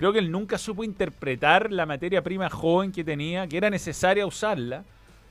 [0.00, 4.24] creo que él nunca supo interpretar la materia prima joven que tenía, que era necesaria
[4.24, 4.82] usarla,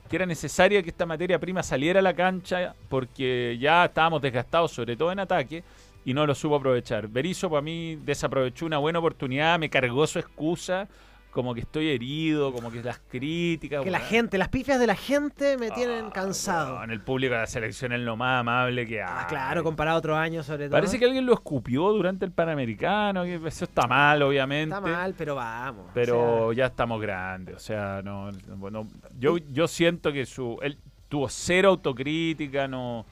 [0.08, 4.70] que era necesaria que esta materia prima saliera a la cancha porque ya estábamos desgastados,
[4.70, 5.64] sobre todo en ataque,
[6.04, 7.08] y no lo supo aprovechar.
[7.08, 10.86] Berizzo para mí desaprovechó una buena oportunidad, me cargó su excusa,
[11.30, 13.84] como que estoy herido, como que las críticas...
[13.84, 16.82] Que la gente, las pifias de la gente me tienen ah, cansado.
[16.82, 19.08] En el público de la selección es lo más amable que hay.
[19.08, 20.72] Ah, claro, comparado a otros años sobre todo.
[20.72, 24.74] Parece que alguien lo escupió durante el Panamericano, que eso está mal, obviamente.
[24.74, 25.86] Está mal, pero vamos.
[25.86, 30.58] o Pero sea, ya estamos grandes, o sea, no, bueno, yo, yo siento que su,
[30.62, 30.78] él
[31.08, 33.06] tuvo cero autocrítica, no,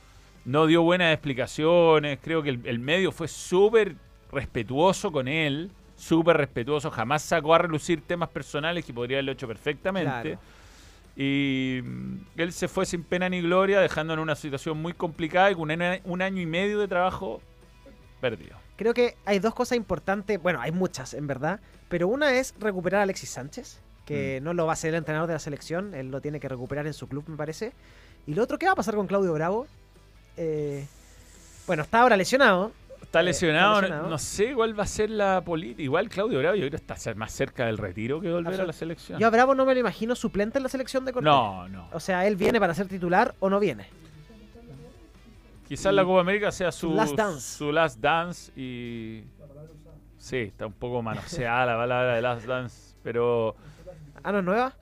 [0.45, 3.95] no dio buenas explicaciones, creo que el, el medio fue súper
[4.33, 9.47] respetuoso con él, súper respetuoso, jamás sacó a relucir temas personales que podría haberlo hecho
[9.49, 10.11] perfectamente.
[10.31, 10.39] Claro.
[11.17, 15.51] Y mm, él se fue sin pena ni gloria, dejando en una situación muy complicada
[15.51, 17.43] y con un, año- un año y medio de trabajo
[18.21, 18.57] perdido.
[18.77, 20.41] creo que hay dos cosas importantes.
[20.41, 21.59] Bueno, hay muchas, en verdad.
[21.89, 24.45] Pero una es recuperar a Alexis Sánchez, que Mm.
[24.45, 25.95] no lo va a ser el entrenador de la selección.
[25.95, 27.73] Él lo tiene que recuperar en su club, me parece.
[28.29, 29.67] Y lo otro, ¿qué va a pasar con Claudio Bravo?
[30.37, 30.87] Eh,
[31.67, 32.71] bueno, está ahora lesionado.
[33.09, 34.11] Está Eh, lesionado, está no- lesionado.
[34.11, 35.83] no sé cuál va a ser la política.
[35.83, 38.73] Igual Claudio Bravo yo creo que está más cerca del retiro que volver a la
[38.75, 39.19] selección.
[39.19, 41.25] Yo a Bravo no me lo imagino suplente en la selección de Cortés.
[41.33, 41.89] No, no.
[41.93, 43.87] O sea, él viene para ser titular o no viene.
[45.67, 47.57] Quizás la Copa América sea su, Su last dance.
[47.59, 49.25] su last dance y...
[50.19, 53.55] Sí, está un poco manoseada la palabra de last dance, pero...
[54.23, 54.73] Ah, no es nueva.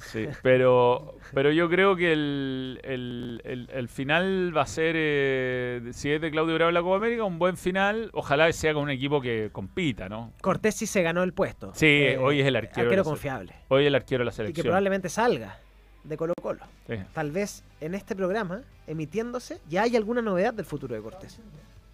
[0.00, 5.82] Sí, pero, pero yo creo que el, el- el- el final va a ser, eh,
[5.92, 8.10] si es de Claudio Bravo en la Copa América, un buen final.
[8.12, 10.32] Ojalá sea con un equipo que compita, ¿no?
[10.40, 11.72] Cortés sí se ganó el puesto.
[11.74, 13.52] Sí, hoy es el arquero Arquero confiable.
[13.68, 14.64] Hoy el arquero de la Y que selección.
[14.64, 15.58] probablemente salga
[16.02, 16.60] de Colo Colo.
[16.88, 21.38] Sí, Tal vez en este programa, emitiéndose, ya hay alguna novedad del futuro de Cortés.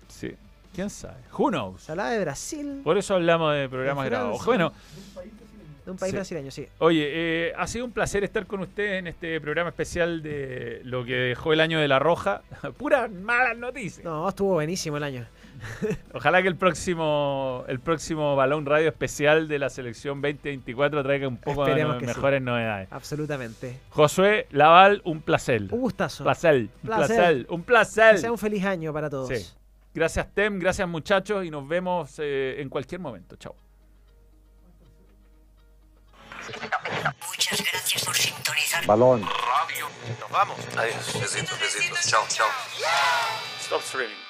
[0.09, 0.35] sí.
[0.73, 1.17] ¿Quién sabe?
[1.37, 1.83] Who knows?
[1.83, 4.45] Se hablaba de Brasil, Por eso hablamos de programas grabados.
[4.47, 4.73] Bueno,
[5.91, 6.16] de un país Sí.
[6.16, 6.66] brasileño, sí.
[6.78, 7.09] oye,
[7.49, 11.14] eh, ha sido un placer estar con ustedes en este programa especial de lo que
[11.14, 12.43] dejó el año de la Roja.
[12.78, 14.05] Puras malas noticias.
[14.05, 15.26] No, estuvo buenísimo el año.
[16.14, 21.36] Ojalá que el próximo el próximo Balón Radio especial de la selección 2024 traiga un
[21.36, 22.14] poco de Esperemos no- que sí.
[22.14, 22.88] mejores novedades.
[22.91, 23.78] Absolutamente.
[23.91, 25.62] Josué Laval, un placer.
[25.70, 26.24] Un gustazo.
[26.24, 27.16] placer, un Placer.
[27.16, 28.18] placer, un Que placer.
[28.18, 29.28] sea un feliz año para todos.
[29.28, 29.47] Sí.
[29.93, 33.36] Gracias Tem, gracias muchachos y nos vemos eh, en cualquier momento.
[33.36, 33.55] Chao.
[37.29, 38.87] Muchas gracias por sintonizar.
[38.87, 39.21] balón.
[40.21, 40.57] Nos vamos.
[40.77, 41.21] Adiós.
[41.21, 42.07] Besitos, besitos.
[42.07, 42.49] Chao, chao.
[43.61, 44.30] Stop streaming.